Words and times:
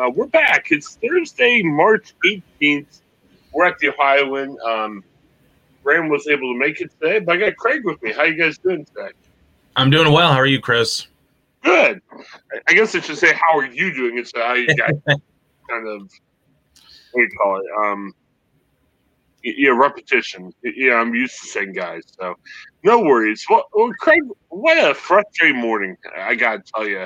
Uh, 0.00 0.08
we're 0.08 0.24
back. 0.24 0.68
It's 0.70 0.96
Thursday, 0.96 1.62
March 1.62 2.14
18th. 2.24 3.02
We're 3.52 3.66
at 3.66 3.78
the 3.80 3.90
Ohioan. 3.90 4.56
Um, 4.64 5.04
Graham 5.84 6.08
was 6.08 6.26
able 6.26 6.54
to 6.54 6.58
make 6.58 6.80
it 6.80 6.90
today, 6.98 7.18
but 7.18 7.36
I 7.36 7.38
got 7.38 7.56
Craig 7.56 7.82
with 7.84 8.02
me. 8.02 8.10
How 8.10 8.22
you 8.22 8.34
guys 8.34 8.56
doing 8.56 8.86
today? 8.86 9.10
I'm 9.76 9.90
doing 9.90 10.10
well. 10.10 10.32
How 10.32 10.38
are 10.38 10.46
you, 10.46 10.58
Chris? 10.58 11.06
Good. 11.62 12.00
I 12.66 12.72
guess 12.72 12.94
I 12.94 13.00
should 13.00 13.18
say, 13.18 13.34
how 13.34 13.58
are 13.58 13.66
you 13.66 13.92
doing? 13.92 14.16
It's 14.16 14.32
how 14.34 14.54
you 14.54 14.68
guys 14.68 14.92
kind 15.06 15.86
of, 15.86 16.10
what 17.12 17.16
do 17.16 17.20
you 17.20 17.30
call 17.36 17.60
it? 17.60 17.66
Um, 17.78 18.14
yeah, 19.44 19.72
repetition. 19.76 20.50
Yeah, 20.62 20.94
I'm 20.94 21.14
used 21.14 21.38
to 21.42 21.46
saying 21.48 21.74
guys, 21.74 22.04
so 22.18 22.36
no 22.84 23.00
worries. 23.00 23.44
Well, 23.50 23.68
well 23.74 23.92
Craig, 24.00 24.22
what 24.48 24.78
a 24.78 24.94
frustrating 24.94 25.60
morning. 25.60 25.98
I 26.16 26.36
gotta 26.36 26.62
tell 26.74 26.88
you. 26.88 27.04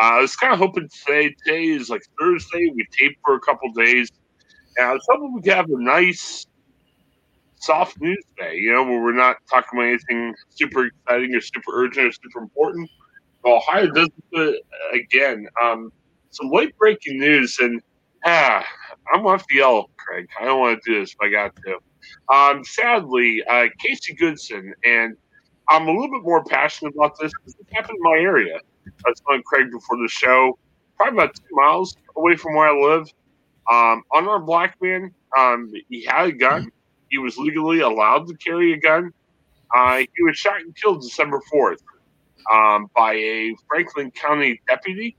Uh, 0.00 0.14
I 0.14 0.20
was 0.20 0.36
kind 0.36 0.52
of 0.52 0.58
hoping 0.58 0.88
today. 0.88 1.34
Today 1.44 1.64
is 1.64 1.90
like 1.90 2.02
Thursday. 2.20 2.72
We 2.74 2.86
taped 2.98 3.18
for 3.24 3.34
a 3.34 3.40
couple 3.40 3.70
days, 3.72 4.10
and 4.76 4.86
I 4.88 4.92
was 4.92 5.06
hoping 5.08 5.34
we 5.34 5.42
could 5.42 5.54
have 5.54 5.70
a 5.70 5.82
nice, 5.82 6.46
soft 7.56 8.00
news 8.00 8.24
day. 8.38 8.56
You 8.56 8.72
know, 8.72 8.84
where 8.84 9.02
we're 9.02 9.12
not 9.12 9.36
talking 9.50 9.78
about 9.78 9.88
anything 9.88 10.34
super 10.50 10.86
exciting 10.86 11.34
or 11.34 11.40
super 11.40 11.72
urgent 11.72 12.06
or 12.08 12.12
super 12.12 12.40
important. 12.40 12.90
Well, 13.44 13.56
Ohio 13.56 13.90
does 13.90 14.08
it 14.32 14.62
again. 14.92 15.46
Um, 15.62 15.92
some 16.30 16.50
late 16.50 16.76
breaking 16.78 17.18
news, 17.18 17.58
and 17.60 17.80
ah, 18.24 18.64
I'm 19.12 19.26
off 19.26 19.44
the 19.48 19.60
L, 19.60 19.90
Craig. 19.98 20.28
I 20.40 20.44
don't 20.44 20.60
want 20.60 20.82
to 20.82 20.90
do 20.90 21.00
this, 21.00 21.14
but 21.18 21.28
I 21.28 21.30
got 21.30 21.56
to. 21.56 21.78
Um, 22.34 22.64
sadly, 22.64 23.42
uh, 23.48 23.66
Casey 23.78 24.14
Goodson, 24.14 24.72
and 24.84 25.16
I'm 25.68 25.88
a 25.88 25.90
little 25.90 26.10
bit 26.10 26.22
more 26.22 26.44
passionate 26.44 26.94
about 26.94 27.18
this 27.18 27.32
because 27.38 27.54
it 27.54 27.66
happened 27.72 27.96
in 27.96 28.02
my 28.02 28.18
area. 28.18 28.58
I 28.86 29.08
was 29.08 29.20
telling 29.26 29.42
Craig 29.42 29.70
before 29.70 29.96
the 29.98 30.08
show, 30.08 30.58
probably 30.96 31.18
about 31.18 31.34
two 31.34 31.42
miles 31.52 31.96
away 32.16 32.36
from 32.36 32.54
where 32.54 32.68
I 32.68 32.94
live. 32.94 33.08
Um, 33.70 34.02
unarmed 34.12 34.46
black 34.46 34.76
man. 34.82 35.12
Um, 35.36 35.72
he 35.88 36.04
had 36.04 36.28
a 36.28 36.32
gun. 36.32 36.70
He 37.10 37.18
was 37.18 37.36
legally 37.38 37.80
allowed 37.80 38.26
to 38.28 38.34
carry 38.36 38.72
a 38.72 38.78
gun. 38.78 39.12
Uh, 39.74 39.98
he 39.98 40.22
was 40.22 40.36
shot 40.36 40.60
and 40.60 40.74
killed 40.76 41.00
December 41.00 41.40
4th 41.52 41.78
um, 42.52 42.90
by 42.94 43.14
a 43.14 43.54
Franklin 43.68 44.10
County 44.10 44.60
deputy. 44.68 45.16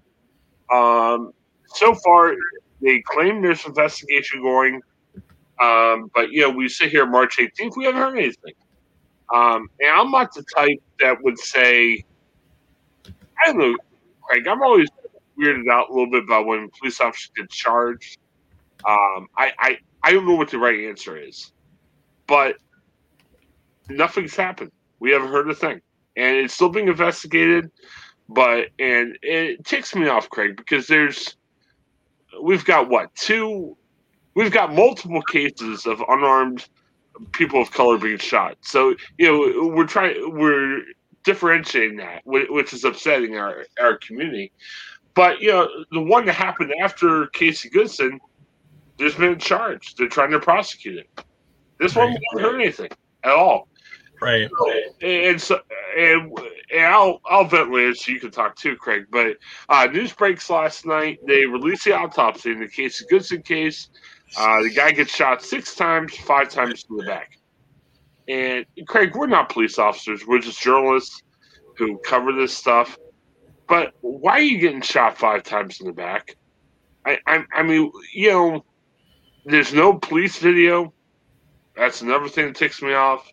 Um, 0.71 1.33
so 1.67 1.95
far, 1.95 2.33
they 2.81 3.01
claim 3.01 3.41
there's 3.41 3.65
investigation 3.65 4.41
going, 4.41 4.81
um, 5.61 6.11
but 6.13 6.31
you 6.31 6.41
know 6.41 6.49
we 6.49 6.67
sit 6.67 6.89
here 6.89 7.05
March 7.05 7.37
18th, 7.37 7.77
we 7.77 7.85
haven't 7.85 8.01
heard 8.01 8.17
anything. 8.17 8.53
Um, 9.33 9.67
and 9.79 9.89
I'm 9.89 10.11
not 10.11 10.33
the 10.33 10.43
type 10.55 10.81
that 10.99 11.17
would 11.23 11.39
say, 11.39 12.03
Craig. 13.45 14.47
I'm 14.47 14.61
always 14.61 14.89
weirded 15.39 15.69
out 15.71 15.89
a 15.89 15.93
little 15.93 16.09
bit 16.09 16.23
about 16.23 16.45
when 16.45 16.69
police 16.79 16.99
officers 17.01 17.31
get 17.35 17.49
charged. 17.49 18.17
Um, 18.85 19.27
I, 19.37 19.51
I 19.59 19.77
I 20.03 20.13
don't 20.13 20.27
know 20.27 20.35
what 20.35 20.49
the 20.49 20.59
right 20.59 20.87
answer 20.87 21.17
is, 21.17 21.51
but 22.27 22.57
nothing's 23.89 24.35
happened. 24.35 24.71
We 24.99 25.11
haven't 25.11 25.29
heard 25.29 25.49
a 25.49 25.55
thing, 25.55 25.81
and 26.15 26.37
it's 26.37 26.53
still 26.53 26.69
being 26.69 26.87
investigated. 26.87 27.71
But 28.29 28.69
and 28.79 29.17
it 29.21 29.65
ticks 29.65 29.95
me 29.95 30.07
off, 30.07 30.29
Craig, 30.29 30.57
because 30.57 30.87
there's 30.87 31.35
we've 32.41 32.65
got 32.65 32.89
what 32.89 33.13
two? 33.15 33.77
We've 34.35 34.51
got 34.51 34.73
multiple 34.73 35.21
cases 35.21 35.85
of 35.85 36.03
unarmed 36.07 36.67
people 37.33 37.61
of 37.61 37.71
color 37.71 37.97
being 37.97 38.17
shot. 38.17 38.57
So 38.61 38.95
you 39.17 39.27
know 39.27 39.67
we're 39.67 39.87
trying 39.87 40.37
we're 40.37 40.81
differentiating 41.23 41.97
that, 41.97 42.21
which 42.25 42.73
is 42.73 42.83
upsetting 42.83 43.37
our 43.37 43.65
our 43.79 43.97
community. 43.97 44.51
But 45.13 45.41
you 45.41 45.51
know 45.51 45.67
the 45.91 46.01
one 46.01 46.25
that 46.25 46.33
happened 46.33 46.73
after 46.81 47.27
Casey 47.27 47.69
Goodson, 47.69 48.19
there's 48.97 49.15
been 49.15 49.33
a 49.33 49.37
charge. 49.37 49.95
They're 49.95 50.07
trying 50.07 50.31
to 50.31 50.39
prosecute 50.39 50.99
it. 50.99 51.25
This 51.79 51.95
right. 51.95 52.05
one 52.05 52.13
we 52.13 52.19
haven't 52.31 52.51
heard 52.51 52.61
anything 52.61 52.89
at 53.23 53.31
all. 53.31 53.67
Right. 54.21 54.49
And 55.01 55.41
so, 55.41 55.59
and, 55.97 56.31
and 56.73 56.85
I'll 56.85 57.19
I'll 57.25 57.43
vent 57.43 57.73
later 57.73 57.93
so 57.93 58.11
you 58.11 58.19
can 58.19 58.31
talk 58.31 58.55
too, 58.55 58.77
Craig. 58.77 59.07
But 59.11 59.37
uh, 59.67 59.87
news 59.91 60.13
breaks 60.13 60.49
last 60.49 60.85
night. 60.85 61.19
They 61.27 61.45
released 61.45 61.83
the 61.83 61.93
autopsy 61.93 62.51
in 62.51 62.61
the 62.61 62.69
Casey 62.69 63.05
Goodson 63.09 63.41
case. 63.41 63.89
Uh, 64.37 64.63
the 64.63 64.69
guy 64.69 64.91
gets 64.91 65.13
shot 65.13 65.43
six 65.43 65.75
times, 65.75 66.15
five 66.15 66.49
times 66.49 66.83
to 66.83 66.97
the 66.97 67.03
back. 67.03 67.37
And 68.27 68.65
Craig, 68.87 69.15
we're 69.15 69.27
not 69.27 69.49
police 69.49 69.77
officers. 69.77 70.25
We're 70.25 70.39
just 70.39 70.61
journalists 70.61 71.21
who 71.77 71.97
cover 71.99 72.31
this 72.31 72.55
stuff. 72.55 72.97
But 73.67 73.93
why 74.01 74.33
are 74.33 74.41
you 74.41 74.59
getting 74.59 74.81
shot 74.81 75.17
five 75.17 75.43
times 75.43 75.79
in 75.81 75.87
the 75.87 75.93
back? 75.93 76.35
I, 77.05 77.17
I, 77.27 77.43
I 77.53 77.63
mean, 77.63 77.91
you 78.13 78.29
know, 78.29 78.65
there's 79.45 79.73
no 79.73 79.93
police 79.93 80.37
video. 80.37 80.93
That's 81.75 82.01
another 82.01 82.29
thing 82.29 82.47
that 82.47 82.55
ticks 82.55 82.81
me 82.81 82.93
off. 82.93 83.29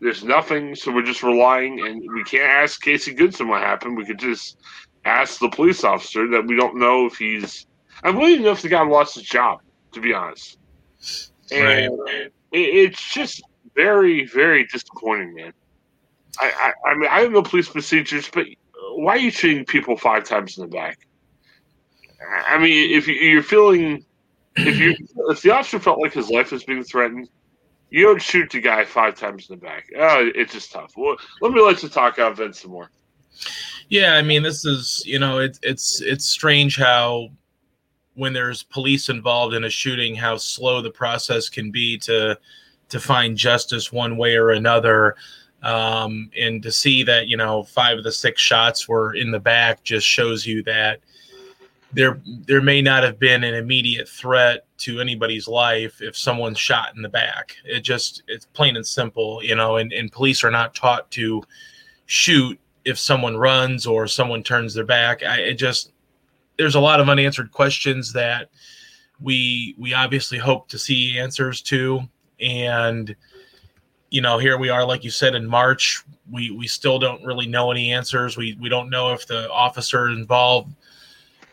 There's 0.00 0.24
nothing, 0.24 0.74
so 0.74 0.92
we're 0.92 1.02
just 1.02 1.22
relying, 1.22 1.80
and 1.86 2.02
we 2.12 2.24
can't 2.24 2.50
ask 2.50 2.80
Casey 2.82 3.14
Goodson 3.14 3.48
what 3.48 3.62
happened. 3.62 3.96
We 3.96 4.04
could 4.04 4.18
just 4.18 4.58
ask 5.04 5.38
the 5.38 5.48
police 5.48 5.84
officer 5.84 6.28
that 6.28 6.46
we 6.46 6.56
don't 6.56 6.76
know 6.76 7.06
if 7.06 7.16
he's. 7.16 7.66
I 8.02 8.12
don't 8.12 8.22
even 8.22 8.44
know 8.44 8.52
if 8.52 8.62
the 8.62 8.68
guy 8.68 8.82
lost 8.84 9.14
his 9.14 9.24
job, 9.24 9.60
to 9.92 10.00
be 10.00 10.12
honest. 10.12 10.58
And 11.50 11.98
right. 11.98 12.10
it, 12.20 12.32
it's 12.52 13.12
just 13.12 13.42
very, 13.74 14.26
very 14.26 14.66
disappointing, 14.66 15.34
man. 15.34 15.52
I, 16.40 16.72
I, 16.84 16.90
I 16.90 16.94
mean, 16.94 17.08
I 17.10 17.22
don't 17.22 17.32
know 17.32 17.42
police 17.42 17.68
procedures, 17.68 18.28
but 18.32 18.46
why 18.94 19.14
are 19.14 19.18
you 19.18 19.30
shooting 19.30 19.64
people 19.64 19.96
five 19.96 20.24
times 20.24 20.58
in 20.58 20.62
the 20.62 20.68
back? 20.68 20.98
I 22.46 22.58
mean, 22.58 22.90
if 22.96 23.06
you're 23.06 23.42
feeling, 23.42 24.04
if 24.56 24.78
you 24.78 24.96
if 25.30 25.42
the 25.42 25.50
officer 25.50 25.78
felt 25.78 26.00
like 26.00 26.12
his 26.12 26.30
life 26.30 26.52
was 26.52 26.64
being 26.64 26.84
threatened, 26.84 27.28
you 27.90 28.06
don't 28.06 28.22
shoot 28.22 28.50
the 28.50 28.60
guy 28.60 28.84
five 28.84 29.14
times 29.14 29.48
in 29.48 29.58
the 29.58 29.64
back. 29.64 29.86
Oh, 29.96 30.30
it's 30.34 30.52
just 30.52 30.72
tough. 30.72 30.92
Well, 30.96 31.16
let 31.40 31.52
me 31.52 31.60
let 31.60 31.82
you 31.82 31.88
talk 31.88 32.18
out 32.18 32.36
Vince 32.36 32.62
some 32.62 32.72
more. 32.72 32.90
Yeah, 33.88 34.14
I 34.14 34.22
mean, 34.22 34.42
this 34.42 34.64
is 34.64 35.02
you 35.06 35.18
know, 35.18 35.38
it's 35.38 35.58
it's 35.62 36.00
it's 36.00 36.24
strange 36.24 36.76
how 36.76 37.28
when 38.14 38.32
there's 38.32 38.62
police 38.62 39.08
involved 39.08 39.54
in 39.54 39.64
a 39.64 39.70
shooting, 39.70 40.14
how 40.14 40.36
slow 40.36 40.80
the 40.80 40.90
process 40.90 41.48
can 41.48 41.70
be 41.70 41.98
to 41.98 42.38
to 42.94 43.00
find 43.00 43.36
justice 43.36 43.92
one 43.92 44.16
way 44.16 44.36
or 44.36 44.50
another. 44.50 45.16
Um, 45.64 46.30
and 46.38 46.62
to 46.62 46.70
see 46.70 47.02
that 47.02 47.26
you 47.26 47.36
know 47.36 47.64
five 47.64 47.98
of 47.98 48.04
the 48.04 48.12
six 48.12 48.40
shots 48.40 48.88
were 48.88 49.14
in 49.14 49.32
the 49.32 49.40
back 49.40 49.82
just 49.82 50.06
shows 50.06 50.46
you 50.46 50.62
that 50.62 51.00
there 51.92 52.20
there 52.46 52.60
may 52.60 52.80
not 52.80 53.02
have 53.02 53.18
been 53.18 53.42
an 53.42 53.54
immediate 53.54 54.08
threat 54.08 54.66
to 54.78 55.00
anybody's 55.00 55.48
life 55.48 56.00
if 56.00 56.16
someone's 56.16 56.58
shot 56.58 56.94
in 56.94 57.02
the 57.02 57.08
back. 57.08 57.56
It 57.64 57.80
just 57.80 58.22
it's 58.28 58.46
plain 58.46 58.76
and 58.76 58.86
simple, 58.86 59.42
you 59.42 59.56
know, 59.56 59.76
and, 59.76 59.92
and 59.92 60.12
police 60.12 60.44
are 60.44 60.50
not 60.52 60.76
taught 60.76 61.10
to 61.12 61.42
shoot 62.06 62.60
if 62.84 62.96
someone 62.96 63.36
runs 63.36 63.86
or 63.86 64.06
someone 64.06 64.44
turns 64.44 64.72
their 64.72 64.84
back. 64.84 65.24
I 65.24 65.38
it 65.38 65.54
just 65.54 65.90
there's 66.58 66.76
a 66.76 66.80
lot 66.80 67.00
of 67.00 67.08
unanswered 67.08 67.50
questions 67.50 68.12
that 68.12 68.50
we 69.20 69.74
we 69.78 69.94
obviously 69.94 70.38
hope 70.38 70.68
to 70.68 70.78
see 70.78 71.18
answers 71.18 71.60
to 71.62 72.08
and 72.44 73.16
you 74.10 74.20
know 74.20 74.38
here 74.38 74.58
we 74.58 74.68
are 74.68 74.84
like 74.84 75.02
you 75.02 75.10
said 75.10 75.34
in 75.34 75.46
march 75.46 76.04
we 76.30 76.50
we 76.52 76.66
still 76.66 76.98
don't 76.98 77.24
really 77.24 77.46
know 77.46 77.70
any 77.70 77.92
answers 77.92 78.36
we 78.36 78.56
we 78.60 78.68
don't 78.68 78.90
know 78.90 79.12
if 79.12 79.26
the 79.26 79.50
officer 79.50 80.08
involved 80.08 80.72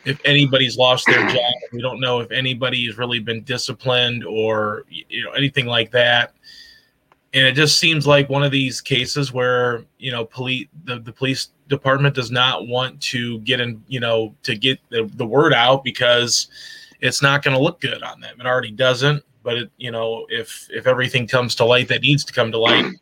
if 0.05 0.19
anybody's 0.25 0.77
lost 0.77 1.05
their 1.05 1.27
job. 1.27 1.53
We 1.71 1.81
don't 1.81 1.99
know 1.99 2.19
if 2.19 2.31
anybody 2.31 2.85
has 2.85 2.97
really 2.97 3.19
been 3.19 3.43
disciplined 3.43 4.25
or 4.25 4.85
you 4.89 5.23
know 5.23 5.31
anything 5.31 5.65
like 5.65 5.91
that. 5.91 6.33
And 7.33 7.45
it 7.45 7.53
just 7.53 7.77
seems 7.77 8.05
like 8.05 8.29
one 8.29 8.44
of 8.44 8.51
these 8.51 8.81
cases 8.81 9.31
where 9.31 9.85
you 9.99 10.11
know 10.11 10.25
police 10.25 10.67
the, 10.85 10.99
the 10.99 11.13
police 11.13 11.49
department 11.67 12.15
does 12.15 12.31
not 12.31 12.67
want 12.67 12.99
to 13.01 13.39
get 13.39 13.59
in 13.59 13.81
you 13.87 13.99
know 13.99 14.35
to 14.44 14.55
get 14.55 14.79
the, 14.89 15.09
the 15.15 15.25
word 15.25 15.53
out 15.53 15.83
because 15.83 16.47
it's 16.99 17.21
not 17.21 17.44
going 17.44 17.55
to 17.55 17.61
look 17.61 17.79
good 17.79 18.03
on 18.03 18.19
them. 18.19 18.39
It 18.39 18.45
already 18.45 18.71
doesn't. 18.71 19.23
But 19.43 19.57
it, 19.57 19.71
you 19.77 19.91
know 19.91 20.25
if 20.29 20.67
if 20.71 20.88
everything 20.88 21.27
comes 21.27 21.55
to 21.55 21.65
light 21.65 21.88
that 21.89 22.01
needs 22.01 22.23
to 22.25 22.33
come 22.33 22.51
to 22.51 22.59
light 22.59 22.93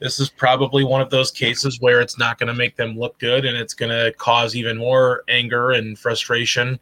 this 0.00 0.20
is 0.20 0.28
probably 0.28 0.84
one 0.84 1.00
of 1.00 1.10
those 1.10 1.30
cases 1.30 1.80
where 1.80 2.00
it's 2.00 2.18
not 2.18 2.38
going 2.38 2.48
to 2.48 2.54
make 2.54 2.76
them 2.76 2.98
look 2.98 3.18
good 3.18 3.44
and 3.44 3.56
it's 3.56 3.74
going 3.74 3.90
to 3.90 4.12
cause 4.18 4.54
even 4.54 4.76
more 4.76 5.22
anger 5.28 5.70
and 5.70 5.98
frustration 5.98 6.78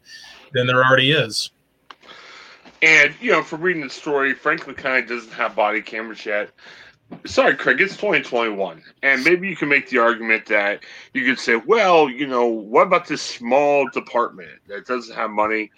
than 0.51 0.67
there 0.67 0.83
already 0.83 1.11
is. 1.11 1.51
And, 2.81 3.13
you 3.21 3.31
know, 3.31 3.41
from 3.41 3.61
reading 3.61 3.83
the 3.83 3.89
story, 3.89 4.33
Franklin 4.33 4.75
County 4.75 5.03
doesn't 5.03 5.31
have 5.31 5.55
body 5.55 5.81
cameras 5.81 6.25
yet. 6.25 6.51
Sorry, 7.25 7.55
Craig, 7.55 7.79
it's 7.79 7.95
2021. 7.95 8.83
And 9.03 9.23
maybe 9.23 9.47
you 9.47 9.55
can 9.55 9.69
make 9.69 9.89
the 9.89 9.99
argument 9.99 10.45
that 10.47 10.83
you 11.13 11.23
could 11.23 11.39
say, 11.39 11.55
well, 11.55 12.09
you 12.09 12.27
know, 12.27 12.47
what 12.47 12.87
about 12.87 13.07
this 13.07 13.21
small 13.21 13.87
department 13.89 14.59
that 14.67 14.85
doesn't 14.85 15.15
have 15.15 15.29
money? 15.29 15.71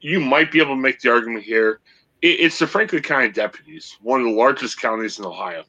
You 0.00 0.18
might 0.18 0.50
be 0.50 0.60
able 0.60 0.74
to 0.74 0.80
make 0.80 1.00
the 1.00 1.12
argument 1.12 1.44
here. 1.44 1.80
It's 2.20 2.58
the 2.58 2.66
Franklin 2.66 3.02
County 3.02 3.30
deputies, 3.30 3.96
one 4.00 4.20
of 4.20 4.26
the 4.26 4.32
largest 4.32 4.80
counties 4.80 5.18
in 5.18 5.24
Ohio. 5.24 5.64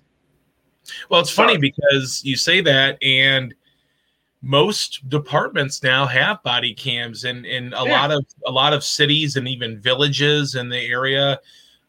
Well, 1.09 1.21
it's 1.21 1.29
funny 1.29 1.57
because 1.57 2.23
you 2.23 2.35
say 2.35 2.61
that, 2.61 2.97
and 3.03 3.53
most 4.41 5.07
departments 5.09 5.83
now 5.83 6.05
have 6.05 6.41
body 6.43 6.73
cams 6.73 7.25
and 7.25 7.45
in 7.45 7.73
a 7.73 7.85
Yeah. 7.85 7.91
lot 7.91 8.11
of 8.11 8.25
a 8.45 8.51
lot 8.51 8.73
of 8.73 8.83
cities 8.83 9.35
and 9.35 9.47
even 9.47 9.79
villages 9.79 10.55
in 10.55 10.69
the 10.69 10.79
area 10.79 11.39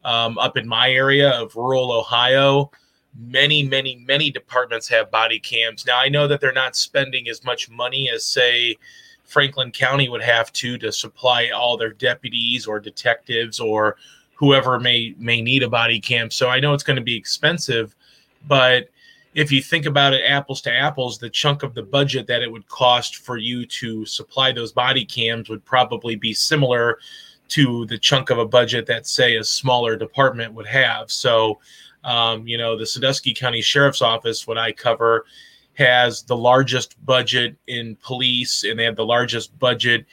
um, 0.03 0.37
up 0.37 0.57
in 0.57 0.67
my 0.67 0.91
area 0.91 1.29
of 1.29 1.55
rural 1.55 1.93
ohio 1.93 2.69
many 3.17 3.63
many 3.63 3.95
many 4.05 4.29
departments 4.29 4.89
have 4.89 5.09
body 5.09 5.39
cams 5.39 5.85
now 5.85 5.97
i 5.97 6.09
know 6.09 6.27
that 6.27 6.41
they're 6.41 6.51
not 6.51 6.75
spending 6.75 7.29
as 7.29 7.41
much 7.45 7.69
money 7.69 8.09
as 8.09 8.25
say 8.25 8.75
franklin 9.23 9.71
county 9.71 10.09
would 10.09 10.21
have 10.21 10.51
to 10.51 10.77
to 10.77 10.91
supply 10.91 11.49
all 11.51 11.77
their 11.77 11.93
deputies 11.93 12.67
or 12.67 12.81
detectives 12.81 13.61
or 13.61 13.95
whoever 14.41 14.79
may 14.79 15.13
may 15.19 15.39
need 15.39 15.61
a 15.61 15.69
body 15.69 15.99
cam. 15.99 16.31
So 16.31 16.49
i 16.49 16.59
know 16.59 16.73
it's 16.73 16.83
going 16.83 16.97
to 16.97 17.03
be 17.03 17.15
expensive 17.15 17.95
but 18.47 18.89
if 19.35 19.51
you 19.51 19.61
think 19.61 19.85
about 19.85 20.13
it 20.13 20.23
apples 20.27 20.61
to 20.61 20.73
apples 20.73 21.19
the 21.19 21.29
chunk 21.29 21.61
of 21.63 21.75
the 21.75 21.83
budget 21.83 22.25
that 22.27 22.41
it 22.41 22.51
would 22.51 22.67
cost 22.67 23.17
for 23.17 23.37
you 23.37 23.65
to 23.67 24.03
supply 24.05 24.51
those 24.51 24.73
body 24.73 25.05
cams 25.05 25.47
would 25.47 25.63
probably 25.63 26.15
be 26.15 26.33
similar 26.33 26.97
to 27.49 27.85
the 27.85 27.99
chunk 27.99 28.31
of 28.31 28.39
a 28.39 28.45
budget 28.45 28.87
that 28.87 29.05
say 29.05 29.35
a 29.35 29.43
smaller 29.43 29.95
department 29.95 30.53
would 30.53 30.65
have. 30.65 31.11
So 31.11 31.59
um, 32.03 32.47
you 32.47 32.57
know 32.57 32.75
the 32.75 32.85
sandusky 32.85 33.35
county 33.35 33.61
sheriff's 33.61 34.01
office 34.01 34.47
what 34.47 34.57
i 34.57 34.71
cover 34.71 35.25
has 35.75 36.23
the 36.23 36.35
largest 36.35 37.03
budget 37.05 37.55
in 37.67 37.95
police 37.97 38.63
and 38.63 38.77
they 38.77 38.83
have 38.83 38.95
the 38.95 39.05
largest 39.05 39.57
budget 39.59 40.05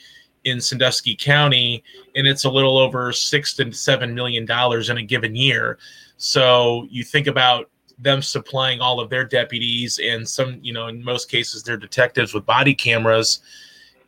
in 0.45 0.61
sandusky 0.61 1.15
county 1.15 1.83
and 2.15 2.25
it's 2.27 2.45
a 2.45 2.49
little 2.49 2.77
over 2.77 3.11
six 3.11 3.55
to 3.55 3.71
seven 3.71 4.13
million 4.13 4.45
dollars 4.45 4.89
in 4.89 4.97
a 4.97 5.03
given 5.03 5.35
year 5.35 5.77
so 6.17 6.85
you 6.89 7.03
think 7.03 7.27
about 7.27 7.69
them 7.99 8.21
supplying 8.21 8.79
all 8.79 8.99
of 8.99 9.09
their 9.09 9.25
deputies 9.25 9.99
and 9.99 10.27
some, 10.27 10.59
you 10.61 10.73
know, 10.73 10.87
in 10.87 11.03
most 11.03 11.29
cases, 11.29 11.63
their 11.63 11.77
detectives 11.77 12.33
with 12.33 12.45
body 12.45 12.73
cameras, 12.73 13.41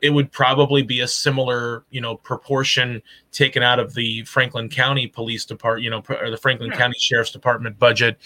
it 0.01 0.09
would 0.09 0.31
probably 0.31 0.81
be 0.81 1.01
a 1.01 1.07
similar, 1.07 1.83
you 1.89 2.01
know, 2.01 2.15
proportion 2.15 3.01
taken 3.31 3.61
out 3.61 3.79
of 3.79 3.93
the 3.93 4.23
Franklin 4.23 4.67
County 4.67 5.07
Police 5.07 5.45
Department, 5.45 5.83
you 5.83 5.89
know, 5.89 6.03
or 6.21 6.31
the 6.31 6.37
Franklin 6.37 6.71
Yeah. 6.71 6.77
County 6.77 6.97
Sheriff's 6.97 7.31
Department 7.31 7.77
budget, 7.77 8.17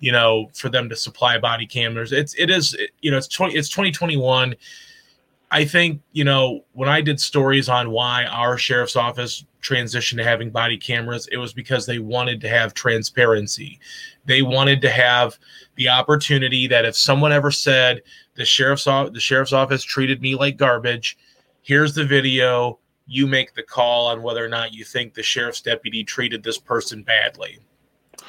you 0.00 0.12
know, 0.12 0.50
for 0.54 0.68
them 0.68 0.88
to 0.88 0.96
supply 0.96 1.38
body 1.38 1.66
cameras. 1.66 2.12
It's 2.12 2.34
it 2.34 2.50
is, 2.50 2.76
you 3.00 3.10
know, 3.10 3.16
it's 3.16 3.28
twenty, 3.28 3.54
it's 3.54 3.68
twenty 3.68 3.92
twenty 3.92 4.16
one. 4.16 4.54
I 5.54 5.66
think, 5.66 6.00
you 6.12 6.24
know, 6.24 6.64
when 6.72 6.88
I 6.88 7.02
did 7.02 7.20
stories 7.20 7.68
on 7.68 7.90
why 7.90 8.24
our 8.24 8.56
sheriff's 8.56 8.96
office 8.96 9.44
transitioned 9.62 10.16
to 10.16 10.24
having 10.24 10.50
body 10.50 10.78
cameras, 10.78 11.28
it 11.30 11.36
was 11.36 11.52
because 11.52 11.84
they 11.84 11.98
wanted 11.98 12.40
to 12.40 12.48
have 12.48 12.72
transparency. 12.72 13.78
They 14.24 14.40
wanted 14.40 14.80
to 14.80 14.88
have 14.88 15.38
the 15.76 15.90
opportunity 15.90 16.66
that 16.68 16.86
if 16.86 16.96
someone 16.96 17.32
ever 17.32 17.50
said 17.50 18.00
the 18.34 18.46
sheriff's 18.46 18.84
the 18.84 19.20
sheriff's 19.20 19.52
office 19.52 19.84
treated 19.84 20.22
me 20.22 20.34
like 20.34 20.56
garbage, 20.56 21.18
here's 21.60 21.94
the 21.94 22.04
video, 22.06 22.78
you 23.06 23.26
make 23.26 23.54
the 23.54 23.62
call 23.62 24.06
on 24.06 24.22
whether 24.22 24.42
or 24.42 24.48
not 24.48 24.72
you 24.72 24.84
think 24.84 25.12
the 25.12 25.22
sheriff's 25.22 25.60
deputy 25.60 26.02
treated 26.02 26.42
this 26.42 26.56
person 26.56 27.02
badly. 27.02 27.58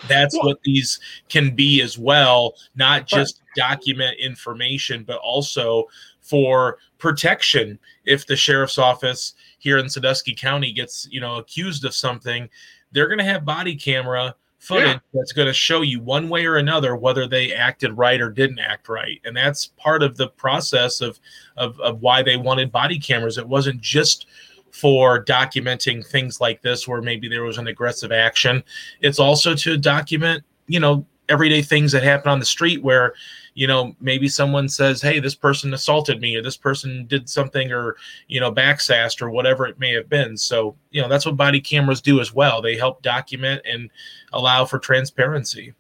That's 0.10 0.36
Well- 0.36 0.48
what 0.48 0.62
these 0.66 1.00
can 1.30 1.56
be 1.56 1.82
as 1.82 1.98
well, 1.98 2.56
not 2.76 3.08
just 3.08 3.42
document 3.56 4.20
information, 4.20 5.04
but 5.04 5.18
also 5.18 5.86
for 6.24 6.78
protection. 6.98 7.78
If 8.06 8.26
the 8.26 8.36
sheriff's 8.36 8.78
office 8.80 9.36
here 9.60 9.78
in 9.78 9.88
Sandusky 9.90 10.34
County 10.34 10.72
gets, 10.72 11.08
you 11.12 11.22
know, 11.22 11.36
accused 11.36 11.86
of 11.86 11.94
something, 11.94 12.50
they're 12.92 13.08
going 13.08 13.20
to 13.20 13.24
have 13.26 13.46
body 13.46 13.76
camera 13.76 14.36
footage 14.60 14.88
Yeah. 14.88 15.00
that's 15.14 15.34
going 15.34 15.48
to 15.48 15.54
show 15.54 15.82
you 15.82 16.00
one 16.00 16.30
way 16.30 16.46
or 16.46 16.56
another 16.56 16.96
whether 16.96 17.28
they 17.28 17.54
acted 17.54 17.98
right 17.98 18.22
or 18.22 18.30
didn't 18.30 18.60
act 18.60 18.88
right. 18.88 19.20
And 19.26 19.36
that's 19.36 19.68
part 19.78 20.02
of 20.02 20.16
the 20.16 20.30
process 20.30 21.02
of 21.02 21.20
of, 21.58 21.80
of 21.82 22.02
why 22.02 22.24
they 22.24 22.38
wanted 22.38 22.72
body 22.72 22.98
cameras. 22.98 23.38
It 23.38 23.48
wasn't 23.48 23.82
just 23.82 24.26
for 24.72 25.24
documenting 25.24 26.06
things 26.06 26.42
like 26.42 26.62
this 26.62 26.88
where 26.88 27.02
maybe 27.02 27.28
there 27.28 27.44
was 27.44 27.58
an 27.58 27.68
aggressive 27.68 28.12
action. 28.12 28.64
It's 29.02 29.20
also 29.20 29.54
to 29.54 29.78
document, 29.78 30.44
you 30.68 30.80
know, 30.80 31.06
everyday 31.30 31.62
things 31.62 31.92
that 31.92 32.04
happen 32.04 32.30
on 32.32 32.40
the 32.40 32.46
street 32.46 32.82
where 32.82 33.14
you 33.54 33.68
know 33.68 33.96
maybe 34.00 34.28
someone 34.28 34.68
says 34.68 35.02
hey 35.02 35.20
this 35.20 35.36
person 35.36 35.74
assaulted 35.74 36.20
me 36.20 36.36
or 36.36 36.42
this 36.42 36.58
person 36.58 37.06
did 37.08 37.30
something 37.30 37.72
or 37.72 37.96
you 38.28 38.40
know 38.40 38.52
backsassed 38.52 39.22
or 39.22 39.30
whatever 39.30 39.66
it 39.66 39.80
may 39.80 39.94
have 39.94 40.10
been 40.10 40.36
so 40.38 40.76
you 40.92 41.02
know 41.02 41.08
that's 41.08 41.26
what 41.26 41.38
body 41.38 41.62
cameras 41.62 42.02
do 42.02 42.20
as 42.20 42.34
well 42.34 42.62
they 42.62 42.76
help 42.76 43.02
document 43.02 43.62
and 43.66 43.90
allow 44.34 44.66
for 44.66 44.80
transparency 44.80 45.74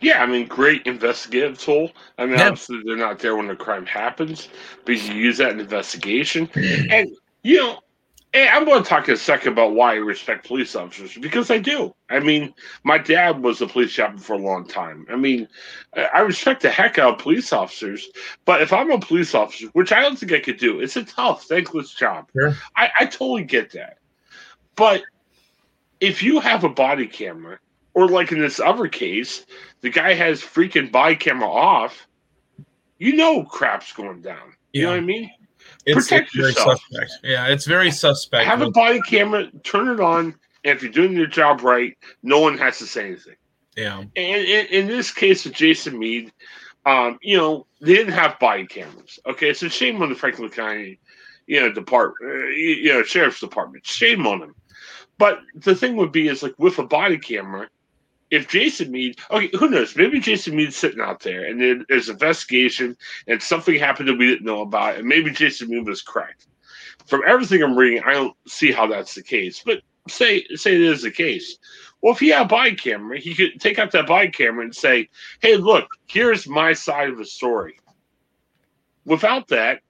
Yeah, 0.00 0.22
I 0.22 0.26
mean, 0.26 0.46
great 0.46 0.82
investigative 0.86 1.58
tool. 1.58 1.92
I 2.18 2.26
mean, 2.26 2.34
Yeah. 2.34 2.48
obviously 2.48 2.82
they're 2.84 2.96
not 2.96 3.18
there 3.20 3.36
when 3.36 3.46
the 3.46 3.56
crime 3.56 3.86
happens, 3.86 4.48
but 4.84 4.96
you 4.96 5.14
use 5.14 5.38
that 5.38 5.52
in 5.52 5.60
investigation. 5.60 6.50
And 6.90 7.08
you 7.42 7.56
know, 7.58 7.78
and 8.34 8.50
I'm 8.50 8.64
going 8.64 8.82
to 8.82 8.88
talk 8.88 9.08
in 9.08 9.14
a 9.14 9.16
second 9.16 9.52
about 9.52 9.74
why 9.74 9.92
I 9.92 9.96
respect 9.96 10.46
police 10.46 10.74
officers 10.74 11.16
because 11.16 11.52
I 11.52 11.58
do. 11.58 11.94
I 12.10 12.18
mean, 12.18 12.52
my 12.82 12.98
dad 12.98 13.42
was 13.42 13.62
a 13.62 13.66
police 13.66 13.92
chaplain 13.92 14.18
for 14.18 14.34
a 14.34 14.38
long 14.38 14.66
time. 14.66 15.06
I 15.08 15.14
mean, 15.14 15.48
I 15.94 16.18
respect 16.20 16.62
the 16.62 16.70
heck 16.70 16.98
out 16.98 17.14
of 17.14 17.20
police 17.20 17.52
officers, 17.52 18.08
but 18.44 18.60
if 18.60 18.72
I'm 18.72 18.90
a 18.90 18.98
police 18.98 19.34
officer, 19.36 19.68
which 19.68 19.92
I 19.92 20.02
don't 20.02 20.18
think 20.18 20.32
I 20.32 20.40
could 20.40 20.58
do, 20.58 20.80
it's 20.80 20.96
a 20.96 21.04
tough, 21.04 21.44
thankless 21.44 21.94
job. 21.94 22.28
I, 22.76 22.90
I 23.00 23.06
totally 23.06 23.44
get 23.44 23.70
that. 23.72 23.98
But 24.74 25.02
if 26.00 26.20
you 26.22 26.40
have 26.40 26.64
a 26.64 26.68
body 26.68 27.06
camera, 27.06 27.60
or 27.94 28.08
like 28.08 28.32
in 28.32 28.40
this 28.40 28.58
other 28.58 28.88
case, 28.88 29.46
the 29.80 29.90
guy 29.90 30.12
has 30.14 30.42
freaking 30.42 30.90
body 30.90 31.14
camera 31.14 31.48
off, 31.48 32.08
you 32.98 33.14
know 33.14 33.44
crap's 33.44 33.92
going 33.92 34.22
down. 34.22 34.54
You 34.72 34.82
know 34.82 34.90
what 34.90 34.96
I 34.96 35.02
mean? 35.02 35.30
It's, 35.86 35.94
Protect 36.08 36.28
it's 36.28 36.36
very 36.36 36.48
yourself. 36.48 36.80
suspect 36.80 37.12
yeah 37.22 37.46
it's 37.48 37.66
very 37.66 37.90
suspect 37.90 38.46
Have 38.46 38.62
a 38.62 38.70
body 38.70 39.00
camera, 39.02 39.50
turn 39.64 39.88
it 39.88 40.00
on, 40.00 40.34
and 40.64 40.76
if 40.76 40.82
you're 40.82 40.92
doing 40.92 41.12
your 41.12 41.26
job 41.26 41.62
right, 41.62 41.96
no 42.22 42.40
one 42.40 42.56
has 42.58 42.78
to 42.78 42.86
say 42.86 43.06
anything. 43.06 43.36
yeah 43.76 43.98
And 44.00 44.10
in, 44.16 44.66
in 44.66 44.86
this 44.86 45.10
case 45.12 45.44
with 45.44 45.54
Jason 45.54 45.98
Meade, 45.98 46.32
um, 46.86 47.18
you 47.22 47.36
know, 47.36 47.66
they 47.80 47.94
didn't 47.94 48.12
have 48.14 48.38
body 48.38 48.66
cameras. 48.66 49.18
Okay, 49.26 49.52
so 49.54 49.68
shame 49.68 50.00
on 50.02 50.08
the 50.10 50.14
Franklin 50.14 50.50
County, 50.50 50.98
you 51.46 51.60
know, 51.60 51.72
department, 51.72 52.30
uh, 52.30 52.46
you 52.48 52.68
you 52.84 52.92
know, 52.92 53.02
sheriff's 53.02 53.40
department. 53.40 53.86
Shame 53.86 54.26
on 54.26 54.40
them. 54.40 54.54
But 55.18 55.40
the 55.54 55.74
thing 55.74 55.96
would 55.96 56.12
be 56.12 56.28
is 56.28 56.42
like 56.42 56.54
with 56.58 56.78
a 56.78 56.82
body 56.86 57.18
camera, 57.18 57.68
if 58.34 58.48
Jason 58.48 58.90
Meade, 58.90 59.18
okay, 59.30 59.50
who 59.56 59.68
knows? 59.68 59.96
Maybe 59.96 60.20
Jason 60.20 60.56
Meade's 60.56 60.76
sitting 60.76 61.00
out 61.00 61.20
there 61.20 61.44
and 61.44 61.60
then 61.60 61.86
there's 61.88 62.08
investigation 62.08 62.96
and 63.26 63.42
something 63.42 63.78
happened 63.78 64.08
that 64.08 64.18
we 64.18 64.26
didn't 64.26 64.44
know 64.44 64.62
about, 64.62 64.96
and 64.96 65.06
maybe 65.06 65.30
Jason 65.30 65.68
Meade 65.68 65.86
was 65.86 66.02
correct. 66.02 66.46
From 67.06 67.22
everything 67.26 67.62
I'm 67.62 67.76
reading, 67.76 68.02
I 68.04 68.12
don't 68.12 68.36
see 68.46 68.72
how 68.72 68.86
that's 68.86 69.14
the 69.14 69.22
case. 69.22 69.62
But 69.64 69.82
say 70.08 70.44
say 70.54 70.74
it 70.74 70.80
is 70.80 71.02
the 71.02 71.10
case. 71.10 71.58
Well, 72.02 72.12
if 72.12 72.20
he 72.20 72.28
had 72.28 72.42
a 72.42 72.48
body 72.48 72.74
camera, 72.74 73.18
he 73.18 73.34
could 73.34 73.60
take 73.60 73.78
out 73.78 73.92
that 73.92 74.06
body 74.06 74.30
camera 74.30 74.64
and 74.64 74.74
say, 74.74 75.08
"Hey, 75.40 75.56
look, 75.56 75.86
here's 76.06 76.46
my 76.46 76.72
side 76.72 77.08
of 77.08 77.18
the 77.18 77.24
story." 77.24 77.78
Without 79.04 79.48
that, 79.48 79.80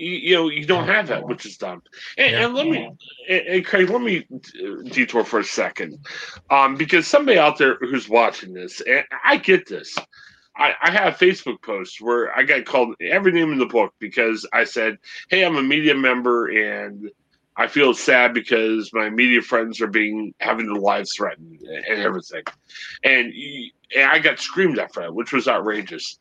you, 0.00 0.12
you 0.12 0.34
know, 0.36 0.48
you 0.48 0.66
don't 0.66 0.86
have 0.86 1.08
that, 1.08 1.26
which 1.26 1.46
is 1.46 1.56
dumb. 1.58 1.82
And, 2.18 2.32
Yeah. 2.32 2.44
and 2.46 2.54
let 2.54 2.66
me, 2.68 2.90
and, 3.28 3.40
and 3.46 3.66
Craig, 3.66 3.90
let 3.90 4.02
me 4.02 4.26
uh, 4.30 4.82
detour 4.90 5.24
for 5.24 5.40
a 5.40 5.44
second, 5.44 5.98
um, 6.50 6.76
because 6.76 7.06
somebody 7.06 7.38
out 7.38 7.58
there 7.58 7.76
who's 7.80 8.08
watching 8.08 8.54
this, 8.54 8.80
and 8.80 9.04
I 9.24 9.36
get 9.36 9.68
this. 9.68 9.96
I, 10.56 10.74
I 10.82 10.90
have 10.90 11.16
Facebook 11.16 11.62
posts 11.62 12.00
where 12.00 12.36
I 12.36 12.42
got 12.42 12.64
called 12.64 12.94
every 13.00 13.32
name 13.32 13.52
in 13.52 13.58
the 13.58 13.66
book 13.66 13.94
because 13.98 14.46
I 14.52 14.64
said, 14.64 14.98
"Hey, 15.28 15.44
I'm 15.44 15.56
a 15.56 15.62
media 15.62 15.94
member 15.94 16.48
and." 16.48 17.10
I 17.56 17.66
feel 17.66 17.92
sad 17.92 18.32
because 18.32 18.90
my 18.94 19.10
media 19.10 19.42
friends 19.42 19.80
are 19.82 19.86
being 19.86 20.32
having 20.40 20.66
their 20.66 20.80
lives 20.80 21.12
threatened 21.14 21.60
and 21.60 22.00
everything, 22.00 22.44
and, 23.04 23.32
and 23.94 24.10
I 24.10 24.18
got 24.18 24.38
screamed 24.38 24.78
at 24.78 24.94
for 24.94 25.02
that, 25.02 25.14
which 25.14 25.32
was 25.32 25.48
outrageous. 25.48 26.18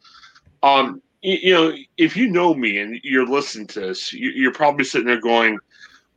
Um, 0.63 1.01
y- 1.01 1.08
you 1.21 1.53
know, 1.53 1.73
if 1.97 2.15
you 2.15 2.29
know 2.29 2.53
me 2.53 2.77
and 2.79 2.99
you're 3.03 3.27
listening 3.27 3.67
to 3.67 3.79
this, 3.81 4.13
you- 4.13 4.31
you're 4.31 4.53
probably 4.53 4.85
sitting 4.85 5.07
there 5.07 5.19
going, 5.19 5.59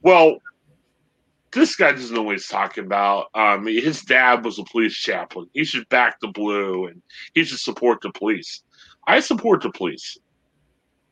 "Well, 0.03 0.39
this 1.53 1.77
guy 1.77 1.93
doesn't 1.93 2.15
know 2.15 2.23
what 2.23 2.33
he's 2.33 2.49
talking 2.49 2.85
about. 2.85 3.27
Um, 3.35 3.67
his 3.67 4.03
dad 4.03 4.45
was 4.45 4.59
a 4.59 4.65
police 4.65 4.95
chaplain. 4.95 5.49
He 5.53 5.65
should 5.65 5.89
back 5.91 6.19
the 6.21 6.29
blue 6.29 6.87
and 6.87 7.03
he 7.35 7.45
should 7.45 7.59
support 7.59 8.01
the 8.01 8.11
police. 8.11 8.63
I 9.07 9.21
support 9.21 9.63
the 9.63 9.71
police. 9.71 10.17